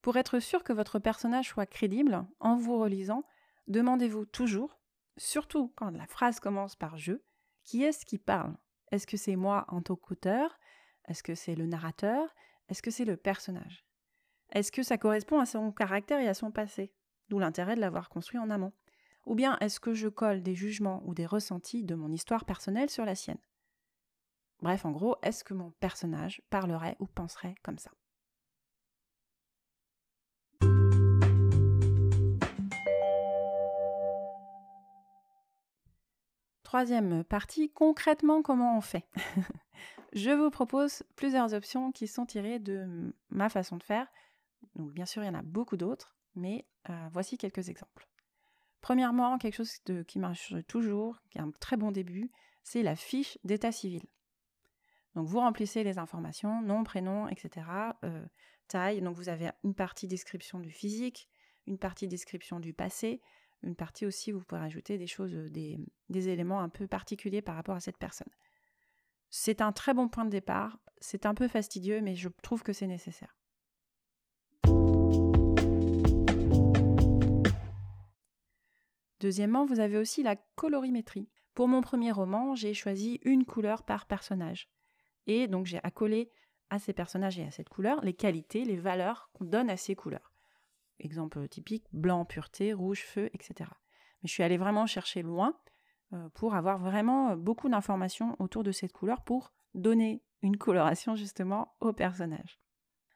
Pour 0.03 0.17
être 0.17 0.41
sûr 0.41 0.65
que 0.65 0.73
votre 0.73 0.99
personnage 0.99 1.49
soit 1.49 1.67
crédible, 1.67 2.27
en 2.41 2.57
vous 2.57 2.79
relisant, 2.79 3.25
demandez-vous 3.69 4.27
toujours, 4.27 4.81
surtout 5.17 5.73
quand 5.77 5.91
la 5.91 6.07
phrase 6.07 6.41
commence 6.41 6.75
par 6.75 6.97
je, 6.97 7.13
qui 7.63 7.85
est-ce 7.85 8.05
qui 8.05 8.19
parle? 8.19 8.57
Est-ce 8.91 9.07
que 9.07 9.17
c'est 9.17 9.37
moi 9.37 9.67
en 9.69 9.83
tant 9.83 9.97
qu'auteur? 9.97 10.59
Est-ce 11.07 11.23
que 11.23 11.35
c'est 11.35 11.55
le 11.55 11.67
narrateur? 11.67 12.35
Est-ce 12.69 12.83
que 12.83 12.91
c'est 12.91 13.05
le 13.05 13.17
personnage? 13.17 13.87
Est-ce 14.53 14.73
que 14.73 14.83
ça 14.83 14.99
correspond 14.99 15.39
à 15.39 15.47
son 15.47 15.71
caractère 15.71 16.19
et 16.19 16.29
à 16.29 16.35
son 16.35 16.51
passé? 16.51 16.93
D'où 17.31 17.39
l'intérêt 17.39 17.77
de 17.77 17.81
l'avoir 17.81 18.09
construit 18.09 18.41
en 18.41 18.51
amont. 18.51 18.73
Ou 19.25 19.37
bien 19.37 19.57
est-ce 19.61 19.79
que 19.79 19.95
je 19.95 20.09
colle 20.09 20.43
des 20.43 20.57
jugements 20.57 21.01
ou 21.07 21.15
des 21.15 21.27
ressentis 21.27 21.85
de 21.85 21.95
mon 21.95 22.11
histoire 22.11 22.45
personnelle 22.45 22.91
sur 22.91 23.05
la 23.05 23.15
sienne? 23.15 23.39
Bref, 24.63 24.85
en 24.85 24.91
gros, 24.91 25.15
est-ce 25.23 25.45
que 25.45 25.55
mon 25.55 25.71
personnage 25.79 26.43
parlerait 26.51 26.97
ou 26.99 27.07
penserait 27.07 27.55
comme 27.63 27.79
ça? 27.79 27.93
Troisième 36.65 37.23
partie, 37.23 37.71
concrètement, 37.71 38.43
comment 38.43 38.77
on 38.77 38.81
fait? 38.81 39.07
Je 40.13 40.31
vous 40.31 40.51
propose 40.51 41.05
plusieurs 41.15 41.55
options 41.55 41.93
qui 41.93 42.09
sont 42.09 42.27
tirées 42.27 42.59
de 42.59 43.15
ma 43.29 43.49
façon 43.49 43.77
de 43.77 43.85
faire. 43.85 44.09
Donc 44.75 44.91
bien 44.91 45.07
sûr, 45.07 45.23
il 45.23 45.27
y 45.27 45.31
en 45.31 45.35
a 45.35 45.43
beaucoup 45.43 45.77
d'autres, 45.77 46.17
mais 46.35 46.67
euh, 46.89 47.09
voici 47.13 47.39
quelques 47.39 47.69
exemples. 47.69 48.09
Premièrement, 48.81 49.39
quelque 49.39 49.57
chose 49.57 49.73
qui 50.07 50.19
marche 50.19 50.55
toujours, 50.67 51.21
qui 51.31 51.39
est 51.39 51.43
un 51.43 51.51
très 51.61 51.77
bon 51.77 51.93
début, 51.93 52.31
c'est 52.63 52.83
la 52.83 52.97
fiche 52.97 53.39
d'état 53.45 53.73
civil. 53.73 54.03
Donc 55.15 55.27
vous 55.27 55.41
remplissez 55.41 55.85
les 55.85 55.99
informations, 55.99 56.63
nom, 56.63 56.85
prénom, 56.85 57.29
etc. 57.29 57.67
Euh, 58.05 58.25
taille. 58.69 59.03
Donc 59.03 59.17
vous 59.17 59.29
avez 59.29 59.51
une 59.65 59.75
partie 59.75 60.07
description 60.07 60.61
du 60.61 60.71
physique, 60.71 61.29
une 61.67 61.79
partie 61.79 62.09
description 62.09 62.61
du 62.61 62.73
passé, 62.73 63.21
une 63.63 63.77
partie 63.77 64.07
aussi 64.07 64.33
vous 64.33 64.41
pouvez 64.41 64.61
rajouter 64.61 64.97
des 64.99 65.07
choses, 65.07 65.35
euh, 65.35 65.51
des, 65.51 65.79
des 66.09 66.29
éléments 66.29 66.61
un 66.61 66.69
peu 66.69 66.87
particuliers 66.87 67.43
par 67.43 67.57
rapport 67.57 67.75
à 67.75 67.81
cette 67.81 67.99
personne. 67.99 68.31
C'est 69.29 69.61
un 69.61 69.73
très 69.73 69.95
bon 69.95 70.09
point 70.09 70.25
de 70.25 70.31
départ. 70.31 70.79
C'est 71.01 71.27
un 71.27 71.35
peu 71.35 71.49
fastidieux, 71.49 72.01
mais 72.01 72.15
je 72.15 72.29
trouve 72.43 72.63
que 72.63 72.73
c'est 72.73 72.87
nécessaire. 72.87 73.37
Deuxièmement, 79.21 79.67
vous 79.67 79.81
avez 79.81 79.99
aussi 79.99 80.23
la 80.23 80.37
colorimétrie. 80.57 81.29
Pour 81.55 81.69
mon 81.69 81.83
premier 81.83 82.11
roman, 82.11 82.55
j'ai 82.55 82.75
choisi 82.75 83.21
une 83.23 83.45
couleur 83.45 83.83
par 83.83 84.07
personnage. 84.07 84.69
Et 85.27 85.47
donc 85.47 85.67
j'ai 85.67 85.81
accolé 85.83 86.31
à 86.71 86.79
ces 86.79 86.93
personnages 86.93 87.39
et 87.39 87.45
à 87.45 87.51
cette 87.51 87.69
couleur 87.69 88.01
les 88.03 88.15
qualités, 88.15 88.65
les 88.65 88.77
valeurs 88.77 89.31
qu'on 89.35 89.45
donne 89.45 89.69
à 89.69 89.77
ces 89.77 89.95
couleurs. 89.95 90.33
Exemple 90.99 91.47
typique, 91.49 91.87
blanc, 91.93 92.25
pureté, 92.25 92.73
rouge, 92.73 93.03
feu, 93.05 93.31
etc. 93.35 93.71
Mais 94.23 94.29
je 94.29 94.33
suis 94.33 94.43
allée 94.43 94.59
vraiment 94.59 94.87
chercher 94.87 95.23
loin 95.23 95.59
euh, 96.13 96.29
pour 96.31 96.55
avoir 96.55 96.79
vraiment 96.79 97.37
beaucoup 97.37 97.69
d'informations 97.69 98.37
autour 98.39 98.63
de 98.63 98.73
cette 98.73 98.93
couleur 98.93 99.23
pour 99.23 99.53
donner 99.75 100.23
une 100.43 100.57
coloration 100.57 101.15
justement 101.17 101.75
au 101.81 101.93
personnage. 101.93 102.59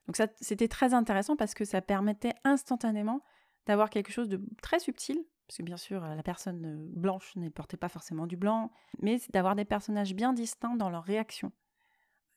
Donc 0.07 0.17
ça, 0.17 0.27
c'était 0.41 0.69
très 0.69 0.93
intéressant 0.93 1.37
parce 1.37 1.55
que 1.55 1.65
ça 1.65 1.81
permettait 1.81 2.35
instantanément 2.45 3.23
d'avoir 3.67 3.89
quelque 3.89 4.13
chose 4.13 4.29
de 4.29 4.41
très 4.61 4.79
subtil, 4.79 5.25
parce 5.47 5.59
que 5.59 5.63
bien 5.63 5.77
sûr 5.77 6.01
la 6.01 6.23
personne 6.23 6.89
blanche 6.95 7.37
ne 7.37 7.49
portait 7.49 7.77
pas 7.77 7.89
forcément 7.89 8.27
du 8.27 8.37
blanc, 8.37 8.71
mais 9.01 9.21
d'avoir 9.31 9.55
des 9.55 9.65
personnages 9.65 10.15
bien 10.15 10.33
distincts 10.33 10.77
dans 10.77 10.91
leurs 10.91 11.05
réactions. 11.05 11.53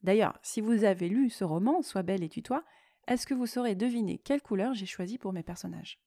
D'ailleurs, 0.04 0.38
si 0.43 0.62
vous 0.62 0.84
avez 0.84 1.10
lu 1.10 1.30
ce 1.30 1.43
roman, 1.43 1.82
Sois 1.82 2.04
belle 2.04 2.24
et 2.24 2.30
tutoie, 2.30 2.63
est-ce 3.08 3.26
que 3.26 3.34
vous 3.34 3.48
saurez 3.48 3.76
deviner 3.76 4.17
quelle 4.17 4.41
couleur 4.41 4.74
j'ai 4.74 4.86
choisi 4.86 5.17
pour 5.17 5.34
mes 5.34 5.43
personnages? 5.43 6.00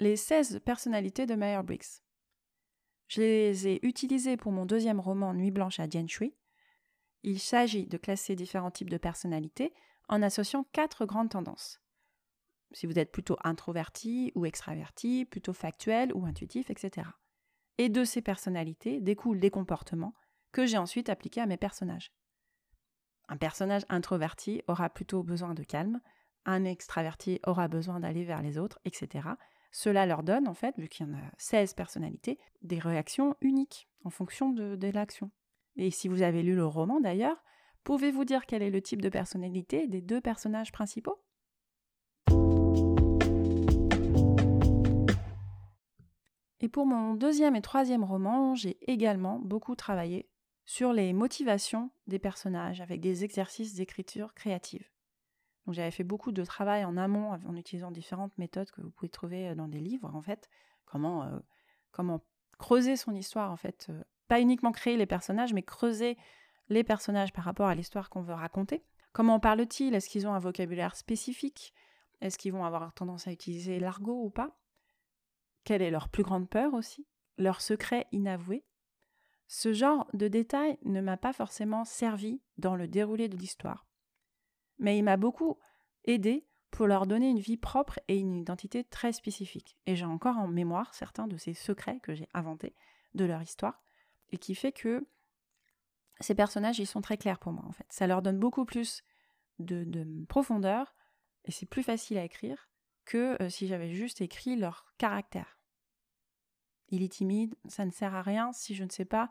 Les 0.00 0.16
16 0.16 0.60
personnalités 0.64 1.26
de 1.26 1.34
Meyer 1.34 1.62
Briggs. 1.62 2.02
Je 3.08 3.20
les 3.20 3.68
ai 3.68 3.86
utilisées 3.86 4.36
pour 4.36 4.52
mon 4.52 4.64
deuxième 4.64 5.00
roman 5.00 5.34
Nuit 5.34 5.50
blanche 5.50 5.80
à 5.80 5.86
Shui. 6.06 6.34
Il 7.22 7.40
s'agit 7.40 7.86
de 7.86 7.96
classer 7.96 8.36
différents 8.36 8.70
types 8.70 8.90
de 8.90 8.96
personnalités 8.96 9.74
en 10.08 10.22
associant 10.22 10.64
quatre 10.72 11.06
grandes 11.06 11.30
tendances 11.30 11.80
si 12.72 12.86
vous 12.86 12.98
êtes 12.98 13.12
plutôt 13.12 13.36
introverti 13.44 14.32
ou 14.34 14.46
extraverti, 14.46 15.24
plutôt 15.24 15.52
factuel 15.52 16.12
ou 16.14 16.24
intuitif, 16.26 16.70
etc. 16.70 17.08
Et 17.78 17.88
de 17.88 18.04
ces 18.04 18.22
personnalités 18.22 19.00
découlent 19.00 19.40
des 19.40 19.50
comportements 19.50 20.14
que 20.52 20.66
j'ai 20.66 20.78
ensuite 20.78 21.08
appliqués 21.08 21.40
à 21.40 21.46
mes 21.46 21.56
personnages. 21.56 22.12
Un 23.28 23.36
personnage 23.36 23.84
introverti 23.88 24.62
aura 24.66 24.88
plutôt 24.88 25.22
besoin 25.22 25.54
de 25.54 25.62
calme, 25.62 26.00
un 26.46 26.64
extraverti 26.64 27.40
aura 27.44 27.68
besoin 27.68 28.00
d'aller 28.00 28.24
vers 28.24 28.42
les 28.42 28.58
autres, 28.58 28.80
etc. 28.84 29.28
Cela 29.70 30.06
leur 30.06 30.22
donne, 30.22 30.48
en 30.48 30.54
fait, 30.54 30.74
vu 30.78 30.88
qu'il 30.88 31.06
y 31.06 31.10
en 31.10 31.14
a 31.14 31.30
16 31.36 31.74
personnalités, 31.74 32.38
des 32.62 32.78
réactions 32.78 33.36
uniques 33.42 33.88
en 34.04 34.10
fonction 34.10 34.50
de, 34.50 34.76
de 34.76 34.88
l'action. 34.88 35.30
Et 35.76 35.90
si 35.90 36.08
vous 36.08 36.22
avez 36.22 36.42
lu 36.42 36.54
le 36.54 36.64
roman 36.64 37.00
d'ailleurs, 37.00 37.44
pouvez-vous 37.88 38.26
dire 38.26 38.44
quel 38.44 38.62
est 38.62 38.68
le 38.68 38.82
type 38.82 39.00
de 39.00 39.08
personnalité 39.08 39.86
des 39.86 40.02
deux 40.02 40.20
personnages 40.20 40.72
principaux? 40.72 41.24
Et 46.60 46.68
pour 46.68 46.84
mon 46.84 47.14
deuxième 47.14 47.56
et 47.56 47.62
troisième 47.62 48.04
roman, 48.04 48.54
j'ai 48.54 48.76
également 48.92 49.38
beaucoup 49.38 49.74
travaillé 49.74 50.28
sur 50.66 50.92
les 50.92 51.14
motivations 51.14 51.90
des 52.06 52.18
personnages 52.18 52.82
avec 52.82 53.00
des 53.00 53.24
exercices 53.24 53.72
d'écriture 53.72 54.34
créative. 54.34 54.86
Donc 55.64 55.74
j'avais 55.74 55.90
fait 55.90 56.04
beaucoup 56.04 56.30
de 56.30 56.44
travail 56.44 56.84
en 56.84 56.98
amont 56.98 57.30
en 57.30 57.56
utilisant 57.56 57.90
différentes 57.90 58.36
méthodes 58.36 58.70
que 58.70 58.82
vous 58.82 58.90
pouvez 58.90 59.08
trouver 59.08 59.54
dans 59.54 59.66
des 59.66 59.80
livres 59.80 60.14
en 60.14 60.20
fait. 60.20 60.50
Comment, 60.84 61.40
comment 61.90 62.20
creuser 62.58 62.96
son 62.96 63.14
histoire 63.14 63.50
en 63.50 63.56
fait. 63.56 63.90
Pas 64.26 64.42
uniquement 64.42 64.72
créer 64.72 64.98
les 64.98 65.06
personnages, 65.06 65.54
mais 65.54 65.62
creuser 65.62 66.18
les 66.68 66.84
personnages 66.84 67.32
par 67.32 67.44
rapport 67.44 67.68
à 67.68 67.74
l'histoire 67.74 68.10
qu'on 68.10 68.22
veut 68.22 68.34
raconter. 68.34 68.84
Comment 69.12 69.40
parlent-ils? 69.40 69.94
Est-ce 69.94 70.08
qu'ils 70.08 70.26
ont 70.26 70.34
un 70.34 70.38
vocabulaire 70.38 70.96
spécifique? 70.96 71.74
Est-ce 72.20 72.38
qu'ils 72.38 72.52
vont 72.52 72.64
avoir 72.64 72.92
tendance 72.92 73.26
à 73.26 73.32
utiliser 73.32 73.78
l'argot 73.78 74.22
ou 74.24 74.30
pas? 74.30 74.58
Quelle 75.64 75.82
est 75.82 75.90
leur 75.90 76.08
plus 76.08 76.22
grande 76.22 76.48
peur 76.48 76.74
aussi? 76.74 77.06
Leur 77.36 77.60
secret 77.60 78.06
inavoué? 78.12 78.64
Ce 79.46 79.72
genre 79.72 80.08
de 80.12 80.28
détails 80.28 80.78
ne 80.84 81.00
m'a 81.00 81.16
pas 81.16 81.32
forcément 81.32 81.84
servi 81.84 82.42
dans 82.58 82.76
le 82.76 82.86
déroulé 82.86 83.28
de 83.28 83.36
l'histoire. 83.36 83.86
Mais 84.78 84.98
il 84.98 85.02
m'a 85.02 85.16
beaucoup 85.16 85.58
aidé 86.04 86.46
pour 86.70 86.86
leur 86.86 87.06
donner 87.06 87.30
une 87.30 87.38
vie 87.38 87.56
propre 87.56 87.98
et 88.08 88.18
une 88.18 88.36
identité 88.36 88.84
très 88.84 89.12
spécifique. 89.12 89.76
Et 89.86 89.96
j'ai 89.96 90.04
encore 90.04 90.36
en 90.36 90.48
mémoire 90.48 90.94
certains 90.94 91.26
de 91.26 91.36
ces 91.36 91.54
secrets 91.54 92.00
que 92.00 92.14
j'ai 92.14 92.28
inventés 92.34 92.74
de 93.14 93.24
leur 93.24 93.40
histoire, 93.40 93.82
et 94.30 94.36
qui 94.36 94.54
fait 94.54 94.72
que 94.72 95.06
ces 96.20 96.34
personnages, 96.34 96.78
ils 96.78 96.86
sont 96.86 97.00
très 97.00 97.16
clairs 97.16 97.38
pour 97.38 97.52
moi, 97.52 97.64
en 97.66 97.72
fait. 97.72 97.86
Ça 97.90 98.06
leur 98.06 98.22
donne 98.22 98.38
beaucoup 98.38 98.64
plus 98.64 99.02
de, 99.58 100.06
profondeur, 100.28 100.94
et 101.44 101.52
c'est 101.52 101.66
plus 101.66 101.82
facile 101.82 102.18
à 102.18 102.24
écrire 102.24 102.68
que 103.04 103.40
euh, 103.42 103.48
si 103.48 103.66
j'avais 103.66 103.90
juste 103.90 104.20
écrit 104.20 104.56
leur 104.56 104.86
caractère. 104.98 105.58
Il 106.90 107.02
est 107.02 107.12
timide, 107.12 107.54
ça 107.68 107.84
ne 107.84 107.90
sert 107.90 108.14
à 108.14 108.22
rien 108.22 108.52
si 108.52 108.74
je 108.74 108.84
ne 108.84 108.90
sais 108.90 109.04
pas 109.04 109.30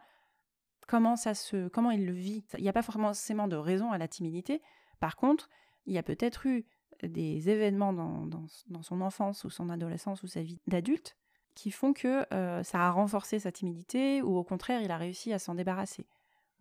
comment 0.88 1.16
ça 1.16 1.34
se, 1.34 1.68
comment 1.68 1.92
il 1.92 2.06
le 2.06 2.14
vit. 2.14 2.46
Il 2.58 2.64
n'y 2.64 2.70
a 2.70 2.74
pas 2.74 2.82
forcément 2.82 3.48
de 3.48 3.56
raison 3.56 3.92
à 3.92 3.98
la 3.98 4.08
timidité. 4.08 4.62
Par 5.00 5.16
contre, 5.16 5.50
il 5.86 5.94
y 5.94 5.98
a 5.98 6.04
peut-être 6.04 6.46
eu 6.46 6.66
des 7.04 7.50
événements 7.50 7.94
dans, 7.94 8.48
son 8.82 9.02
enfance 9.02 9.44
ou 9.44 9.50
son 9.50 9.70
adolescence 9.70 10.24
ou 10.24 10.28
sa 10.28 10.42
vie 10.42 10.60
d'adulte 10.68 11.16
qui 11.54 11.72
font 11.72 11.94
que 11.94 12.26
euh, 12.34 12.64
ça 12.64 12.82
a 12.82 12.92
renforcé 12.92 13.40
sa 13.40 13.52
timidité 13.52 14.22
ou 14.22 14.38
au 14.38 14.44
contraire 14.44 14.82
il 14.82 14.92
a 14.92 14.98
réussi 14.98 15.34
à 15.34 15.40
s'en 15.40 15.56
débarrasser. 15.56 16.06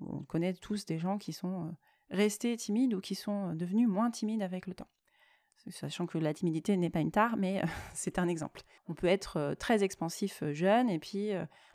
On 0.00 0.22
connaît 0.24 0.54
tous 0.54 0.84
des 0.86 0.98
gens 0.98 1.18
qui 1.18 1.32
sont 1.32 1.66
euh, 1.66 1.70
restés 2.10 2.56
timides 2.56 2.94
ou 2.94 3.00
qui 3.00 3.14
sont 3.14 3.50
euh, 3.50 3.54
devenus 3.54 3.88
moins 3.88 4.10
timides 4.10 4.42
avec 4.42 4.66
le 4.66 4.74
temps. 4.74 4.88
Sachant 5.68 6.06
que 6.06 6.18
la 6.18 6.32
timidité 6.32 6.76
n'est 6.76 6.90
pas 6.90 7.00
une 7.00 7.10
tare, 7.10 7.36
mais 7.36 7.60
c'est 7.94 8.18
un 8.18 8.28
exemple. 8.28 8.62
On 8.88 8.94
peut 8.94 9.08
être 9.08 9.56
très 9.58 9.82
expansif 9.82 10.44
jeune 10.52 10.88
et 10.88 11.00
puis 11.00 11.30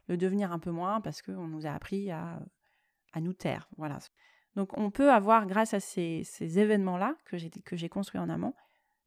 le 0.08 0.16
devenir 0.16 0.54
un 0.54 0.60
peu 0.60 0.72
moins 0.72 1.02
parce 1.02 1.22
qu'on 1.22 1.48
nous 1.48 1.66
a 1.66 1.72
appris 1.72 2.10
à, 2.10 2.42
à 3.12 3.20
nous 3.20 3.34
taire. 3.34 3.68
Voilà. 3.78 4.00
Donc 4.56 4.78
on 4.78 4.92
peut 4.92 5.12
avoir, 5.12 5.46
grâce 5.46 5.74
à 5.74 5.80
ces, 5.80 6.24
événements-là 6.42 7.16
que 7.26 7.38
j'ai 7.38 7.90
construits 7.90 8.20
en 8.20 8.30
amont, 8.30 8.54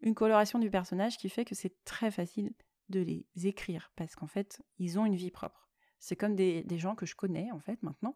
une 0.00 0.14
coloration 0.14 0.58
du 0.58 0.70
personnage 0.70 1.16
qui 1.16 1.28
fait 1.28 1.44
que 1.44 1.54
c'est 1.54 1.82
très 1.84 2.10
facile 2.10 2.52
de 2.88 3.00
les 3.00 3.26
écrire 3.46 3.90
parce 3.96 4.14
qu'en 4.14 4.26
fait, 4.26 4.62
ils 4.78 4.98
ont 4.98 5.06
une 5.06 5.16
vie 5.16 5.30
propre. 5.30 5.68
C'est 5.98 6.16
comme 6.16 6.34
des, 6.34 6.64
gens 6.78 6.94
que 6.94 7.06
je 7.06 7.14
connais 7.14 7.50
en 7.52 7.60
fait 7.60 7.82
maintenant, 7.82 8.14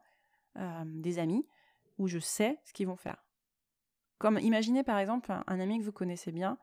euh, 0.59 0.85
des 0.85 1.18
amis, 1.18 1.47
où 1.99 2.09
je 2.09 2.18
sais 2.18 2.59
ce 2.64 2.73
qu'ils 2.73 2.87
vont 2.87 2.97
faire. 2.97 3.25
Comme 4.18 4.38
imaginez 4.38 4.83
par 4.83 4.99
exemple 4.99 5.33
un, 5.33 5.61
ami 5.61 5.79
que 5.79 5.85
vous 5.85 5.92
connaissez 5.92 6.33
bien 6.33 6.59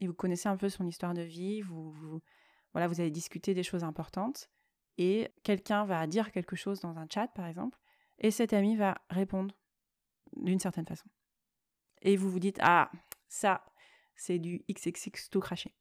et 0.00 0.06
vous 0.06 0.14
connaissez 0.14 0.48
un 0.48 0.56
peu 0.56 0.68
son 0.68 0.86
histoire 0.86 1.14
de 1.14 1.22
vie, 1.22 1.60
vous, 1.60 1.90
vous 1.90 2.20
voilà, 2.72 2.88
vous 2.88 3.00
avez 3.00 3.10
discuté 3.10 3.54
des 3.54 3.62
choses 3.62 3.84
importantes 3.84 4.48
et 4.96 5.30
quelqu'un 5.42 5.84
va 5.84 6.06
dire 6.06 6.32
quelque 6.32 6.56
chose 6.56 6.80
dans 6.80 6.98
un 6.98 7.06
chat 7.12 7.28
par 7.28 7.46
exemple 7.46 7.78
et 8.18 8.30
cet 8.30 8.52
ami 8.52 8.76
va 8.76 9.00
répondre 9.10 9.54
d'une 10.36 10.58
certaine 10.58 10.86
façon. 10.86 11.08
Et 12.02 12.16
vous 12.16 12.30
vous 12.30 12.40
dites, 12.40 12.58
ah, 12.62 12.90
ça, 13.28 13.64
c'est 14.14 14.38
du 14.38 14.64
XXX 14.70 15.30
tout 15.30 15.40
craché. 15.40 15.74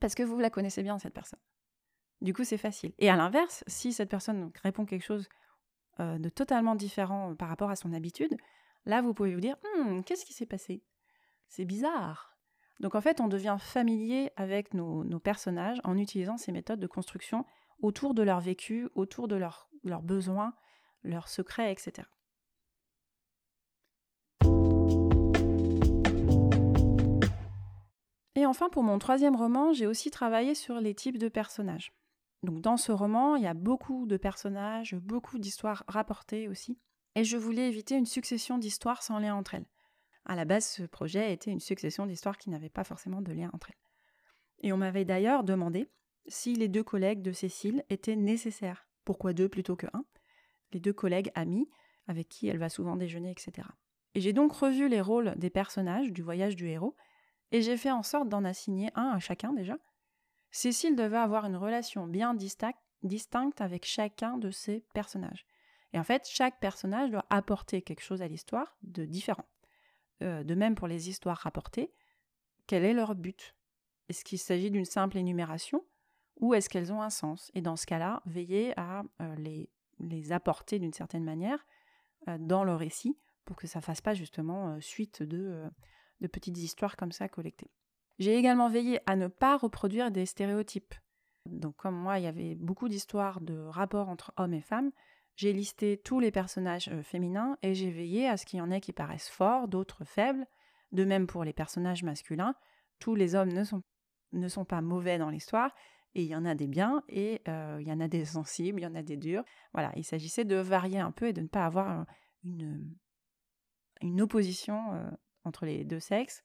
Parce 0.00 0.14
que 0.14 0.22
vous 0.22 0.38
la 0.38 0.50
connaissez 0.50 0.82
bien, 0.82 0.98
cette 0.98 1.14
personne. 1.14 1.40
Du 2.20 2.32
coup, 2.32 2.44
c'est 2.44 2.58
facile. 2.58 2.92
Et 2.98 3.10
à 3.10 3.16
l'inverse, 3.16 3.64
si 3.66 3.92
cette 3.92 4.10
personne 4.10 4.50
répond 4.62 4.84
quelque 4.84 5.04
chose 5.04 5.28
euh, 6.00 6.18
de 6.18 6.28
totalement 6.28 6.74
différent 6.74 7.34
par 7.34 7.48
rapport 7.48 7.70
à 7.70 7.76
son 7.76 7.92
habitude, 7.92 8.36
là, 8.86 9.02
vous 9.02 9.14
pouvez 9.14 9.34
vous 9.34 9.40
dire, 9.40 9.56
hmm, 9.76 10.02
qu'est-ce 10.02 10.24
qui 10.24 10.32
s'est 10.32 10.46
passé? 10.46 10.82
C'est 11.48 11.64
bizarre. 11.64 12.36
Donc 12.80 12.94
en 12.94 13.00
fait, 13.00 13.20
on 13.20 13.28
devient 13.28 13.56
familier 13.58 14.30
avec 14.36 14.74
nos, 14.74 15.04
personnages 15.18 15.80
en 15.84 15.96
utilisant 15.96 16.36
ces 16.36 16.52
méthodes 16.52 16.80
de 16.80 16.86
construction 16.86 17.44
autour 17.82 18.14
de 18.14 18.22
leur 18.22 18.40
vécu, 18.40 18.88
autour 18.94 19.28
de 19.28 19.36
leurs 19.36 19.68
besoins, 20.02 20.54
leurs 21.02 21.28
secrets, 21.28 21.72
etc. 21.72 22.06
Et 28.38 28.46
enfin, 28.46 28.68
pour 28.68 28.84
mon 28.84 29.00
troisième 29.00 29.34
roman, 29.34 29.72
j'ai 29.72 29.88
aussi 29.88 30.12
travaillé 30.12 30.54
sur 30.54 30.80
les 30.80 30.94
types 30.94 31.18
de 31.18 31.28
personnages. 31.28 31.97
Donc 32.42 32.60
dans 32.60 32.76
ce 32.76 32.92
roman, 32.92 33.36
il 33.36 33.42
y 33.42 33.48
a 33.48 33.54
beaucoup 33.54 34.06
de 34.06 34.16
personnages, 34.16 34.94
beaucoup 34.94 35.38
d'histoires 35.38 35.84
rapportées 35.88 36.48
aussi, 36.48 36.78
et 37.14 37.24
je 37.24 37.36
voulais 37.36 37.68
éviter 37.68 37.96
une 37.96 38.06
succession 38.06 38.58
d'histoires 38.58 39.02
sans 39.02 39.18
lien 39.18 39.34
entre 39.34 39.54
elles. 39.54 39.66
À 40.24 40.36
la 40.36 40.44
base, 40.44 40.66
ce 40.66 40.82
projet 40.84 41.32
était 41.32 41.50
une 41.50 41.60
succession 41.60 42.06
d'histoires 42.06 42.38
qui 42.38 42.50
n'avaient 42.50 42.68
pas 42.68 42.84
forcément 42.84 43.22
de 43.22 43.32
lien 43.32 43.50
entre 43.52 43.70
elles. 43.70 43.78
Et 44.60 44.72
on 44.72 44.76
m'avait 44.76 45.04
d'ailleurs 45.04 45.42
demandé 45.42 45.88
si 46.26 46.54
les 46.54 46.68
deux 46.68 46.84
collègues 46.84 47.22
de 47.22 47.32
Cécile 47.32 47.84
étaient 47.88 48.16
nécessaires. 48.16 48.86
Pourquoi 49.04 49.32
deux 49.32 49.48
plutôt 49.48 49.76
que 49.76 49.86
un? 49.92 50.04
Les 50.72 50.80
deux 50.80 50.92
collègues 50.92 51.32
amis 51.34 51.68
avec 52.06 52.28
qui 52.28 52.48
elle 52.48 52.58
va 52.58 52.68
souvent 52.68 52.96
déjeuner, 52.96 53.30
etc. 53.30 53.66
Et 54.14 54.20
j'ai 54.20 54.32
donc 54.32 54.52
revu 54.52 54.88
les 54.88 55.00
rôles 55.00 55.34
des 55.36 55.50
personnages 55.50 56.12
du 56.12 56.22
voyage 56.22 56.56
du 56.56 56.68
héros 56.68 56.94
et 57.52 57.62
j'ai 57.62 57.76
fait 57.76 57.90
en 57.90 58.02
sorte 58.02 58.28
d'en 58.28 58.44
assigner 58.44 58.90
un 58.94 59.10
à 59.10 59.18
chacun 59.18 59.52
déjà. 59.52 59.78
Cécile 60.50 60.96
devait 60.96 61.18
avoir 61.18 61.44
une 61.44 61.56
relation 61.56 62.06
bien 62.06 62.34
distincte 62.34 63.60
avec 63.60 63.84
chacun 63.84 64.38
de 64.38 64.50
ses 64.50 64.84
personnages. 64.94 65.46
Et 65.92 65.98
en 65.98 66.04
fait, 66.04 66.28
chaque 66.28 66.60
personnage 66.60 67.10
doit 67.10 67.26
apporter 67.30 67.82
quelque 67.82 68.02
chose 68.02 68.22
à 68.22 68.28
l'histoire 68.28 68.76
de 68.82 69.04
différent. 69.04 69.46
Euh, 70.22 70.42
de 70.42 70.54
même 70.54 70.74
pour 70.74 70.88
les 70.88 71.08
histoires 71.08 71.38
rapportées, 71.38 71.92
quel 72.66 72.84
est 72.84 72.92
leur 72.92 73.14
but? 73.14 73.54
Est-ce 74.08 74.24
qu'il 74.24 74.38
s'agit 74.38 74.70
d'une 74.70 74.84
simple 74.84 75.16
énumération 75.16 75.84
ou 76.40 76.54
est-ce 76.54 76.68
qu'elles 76.68 76.92
ont 76.92 77.02
un 77.02 77.10
sens? 77.10 77.50
Et 77.54 77.62
dans 77.62 77.76
ce 77.76 77.86
cas-là, 77.86 78.22
veillez 78.26 78.78
à 78.78 79.02
euh, 79.22 79.34
les, 79.36 80.32
apporter 80.32 80.78
d'une 80.78 80.92
certaine 80.92 81.24
manière 81.24 81.64
euh, 82.28 82.36
dans 82.38 82.64
le 82.64 82.74
récit 82.74 83.18
pour 83.44 83.56
que 83.56 83.66
ça 83.66 83.78
ne 83.78 83.84
fasse 83.84 84.00
pas 84.00 84.14
justement 84.14 84.78
suite 84.80 85.22
de 85.22 85.70
de 86.20 86.26
petites 86.26 86.58
histoires 86.58 86.96
comme 86.96 87.12
ça 87.12 87.28
collectées. 87.28 87.70
J'ai 88.18 88.36
également 88.36 88.68
veillé 88.68 89.00
à 89.06 89.16
ne 89.16 89.28
pas 89.28 89.56
reproduire 89.56 90.10
des 90.10 90.26
stéréotypes. 90.26 90.94
Donc 91.46 91.76
comme 91.76 91.96
moi, 91.96 92.18
il 92.18 92.24
y 92.24 92.28
avait 92.28 92.54
beaucoup 92.56 92.88
d'histoires 92.88 93.40
de 93.40 93.58
rapports 93.58 94.08
entre 94.08 94.32
hommes 94.36 94.54
et 94.54 94.60
femmes, 94.60 94.90
j'ai 95.38 95.52
listé 95.52 95.96
tous 95.98 96.18
les 96.18 96.32
personnages 96.32 96.88
euh, 96.88 97.00
féminins 97.04 97.58
et 97.62 97.72
j'ai 97.72 97.92
veillé 97.92 98.28
à 98.28 98.36
ce 98.36 98.44
qu'il 98.44 98.58
y 98.58 98.60
en 98.60 98.72
ait 98.72 98.80
qui 98.80 98.92
paraissent 98.92 99.28
forts, 99.28 99.68
d'autres 99.68 100.04
faibles. 100.04 100.44
De 100.90 101.04
même 101.04 101.28
pour 101.28 101.44
les 101.44 101.52
personnages 101.52 102.02
masculins, 102.02 102.56
tous 102.98 103.14
les 103.14 103.36
hommes 103.36 103.52
ne 103.52 103.62
sont, 103.62 103.84
ne 104.32 104.48
sont 104.48 104.64
pas 104.64 104.80
mauvais 104.80 105.16
dans 105.16 105.30
l'histoire, 105.30 105.72
et 106.16 106.22
il 106.22 106.28
y 106.28 106.34
en 106.34 106.44
a 106.44 106.56
des 106.56 106.66
biens, 106.66 107.04
et 107.08 107.40
euh, 107.46 107.78
il 107.80 107.86
y 107.86 107.92
en 107.92 108.00
a 108.00 108.08
des 108.08 108.24
sensibles, 108.24 108.80
il 108.80 108.82
y 108.82 108.86
en 108.86 108.96
a 108.96 109.02
des 109.02 109.16
durs. 109.16 109.44
Voilà, 109.74 109.92
il 109.94 110.02
s'agissait 110.02 110.44
de 110.44 110.56
varier 110.56 110.98
un 110.98 111.12
peu 111.12 111.28
et 111.28 111.32
de 111.32 111.42
ne 111.42 111.46
pas 111.46 111.64
avoir 111.64 112.04
une, 112.42 112.96
une 114.00 114.20
opposition 114.20 114.92
euh, 114.94 115.08
entre 115.44 115.66
les 115.66 115.84
deux 115.84 116.00
sexes 116.00 116.42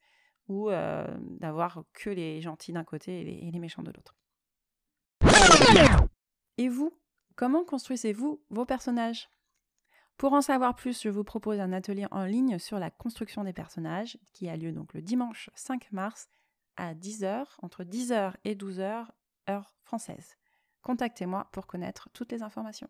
ou 0.48 0.70
euh, 0.70 1.08
d'avoir 1.40 1.84
que 1.94 2.10
les 2.10 2.42
gentils 2.42 2.74
d'un 2.74 2.84
côté 2.84 3.22
et 3.22 3.52
les, 3.52 3.60
méchants 3.60 3.84
de 3.84 3.92
l'autre. 3.92 4.16
Et 6.58 6.70
vous, 6.70 6.94
comment 7.36 7.64
construisez-vous 7.64 8.42
vos 8.50 8.66
personnages? 8.66 9.30
Pour 10.18 10.34
en 10.34 10.42
savoir 10.42 10.76
plus, 10.76 11.02
je 11.02 11.10
vous 11.10 11.24
propose 11.24 11.60
un 11.60 11.74
atelier 11.74 12.06
en 12.12 12.24
ligne 12.26 12.60
sur 12.60 12.78
la 12.78 12.92
construction 12.92 13.44
des 13.44 13.54
personnages 13.54 14.18
qui 14.32 14.48
a 14.48 14.56
lieu 14.56 14.72
donc 14.72 14.94
le 14.94 15.02
dimanche 15.02 15.50
5 15.56 15.92
mars 15.92 16.28
à 16.78 16.94
10h, 16.94 17.46
entre 17.62 17.84
10h 17.84 18.34
et 18.46 18.56
12h, 18.56 19.08
heure 19.50 19.76
française. 19.84 20.38
Contactez-moi 20.82 21.48
pour 21.52 21.66
connaître 21.66 22.10
toutes 22.14 22.32
les 22.32 22.44
informations. 22.44 22.90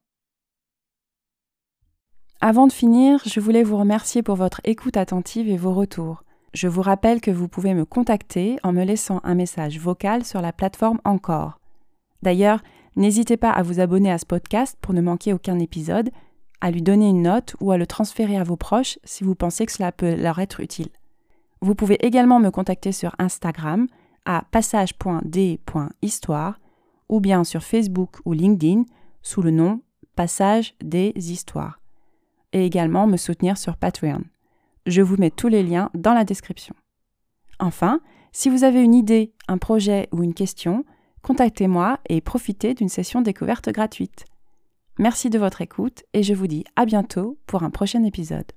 Avant 2.41 2.67
de 2.67 2.73
finir, 2.73 3.21
je 3.25 3.39
voulais 3.39 3.63
vous 3.63 3.77
remercier 3.77 4.21
pour 4.21 4.35
votre 4.35 4.59
écoute 4.65 4.97
attentive 4.97 5.47
et 5.47 5.55
vos 5.55 5.73
retours. 5.73 6.23
Je 6.53 6.67
vous 6.67 6.83
rappelle 6.83 7.19
que 7.19 7.31
vous 7.31 7.47
pouvez 7.47 7.73
me 7.73 7.85
contacter 7.85 8.57
en 8.61 8.73
me 8.73 8.83
laissant 8.83 9.21
un 9.23 9.33
message 9.33 9.79
vocal 9.79 10.23
sur 10.23 10.39
la 10.39 10.53
plateforme 10.53 11.01
Encore. 11.03 11.59
D'ailleurs, 12.21 12.61
n'hésitez 12.95 13.37
pas 13.37 13.49
à 13.49 13.63
vous 13.63 13.79
abonner 13.79 14.11
à 14.11 14.19
ce 14.19 14.25
podcast 14.25 14.77
pour 14.79 14.93
ne 14.93 15.01
manquer 15.01 15.33
aucun 15.33 15.57
épisode, 15.57 16.11
à 16.61 16.69
lui 16.69 16.83
donner 16.83 17.09
une 17.09 17.23
note 17.23 17.55
ou 17.59 17.71
à 17.71 17.77
le 17.77 17.87
transférer 17.87 18.37
à 18.37 18.43
vos 18.43 18.55
proches 18.55 18.99
si 19.03 19.23
vous 19.23 19.33
pensez 19.33 19.65
que 19.65 19.71
cela 19.71 19.91
peut 19.91 20.13
leur 20.15 20.37
être 20.39 20.59
utile. 20.59 20.89
Vous 21.61 21.73
pouvez 21.73 21.95
également 22.05 22.39
me 22.39 22.51
contacter 22.51 22.91
sur 22.91 23.15
Instagram 23.17 23.87
à 24.25 24.43
passage.d.histoire 24.51 26.59
ou 27.09 27.19
bien 27.19 27.43
sur 27.43 27.63
Facebook 27.63 28.17
ou 28.25 28.33
LinkedIn 28.33 28.83
sous 29.23 29.41
le 29.41 29.51
nom 29.51 29.81
Passage 30.15 30.75
des 30.83 31.13
Histoires 31.15 31.79
et 32.51 32.63
également 32.65 33.07
me 33.07 33.17
soutenir 33.17 33.57
sur 33.57 33.75
Patreon. 33.75 34.21
Je 34.85 35.01
vous 35.01 35.15
mets 35.17 35.31
tous 35.31 35.47
les 35.47 35.63
liens 35.63 35.89
dans 35.93 36.13
la 36.13 36.25
description. 36.25 36.75
Enfin, 37.59 38.01
si 38.33 38.49
vous 38.49 38.63
avez 38.63 38.81
une 38.81 38.93
idée, 38.93 39.31
un 39.47 39.57
projet 39.57 40.09
ou 40.11 40.23
une 40.23 40.33
question, 40.33 40.83
contactez-moi 41.21 41.99
et 42.09 42.19
profitez 42.19 42.73
d'une 42.73 42.89
session 42.89 43.21
découverte 43.21 43.69
gratuite. 43.69 44.25
Merci 44.99 45.29
de 45.29 45.39
votre 45.39 45.61
écoute 45.61 46.03
et 46.13 46.21
je 46.21 46.33
vous 46.33 46.47
dis 46.47 46.65
à 46.75 46.85
bientôt 46.85 47.37
pour 47.47 47.63
un 47.63 47.69
prochain 47.69 48.03
épisode. 48.03 48.51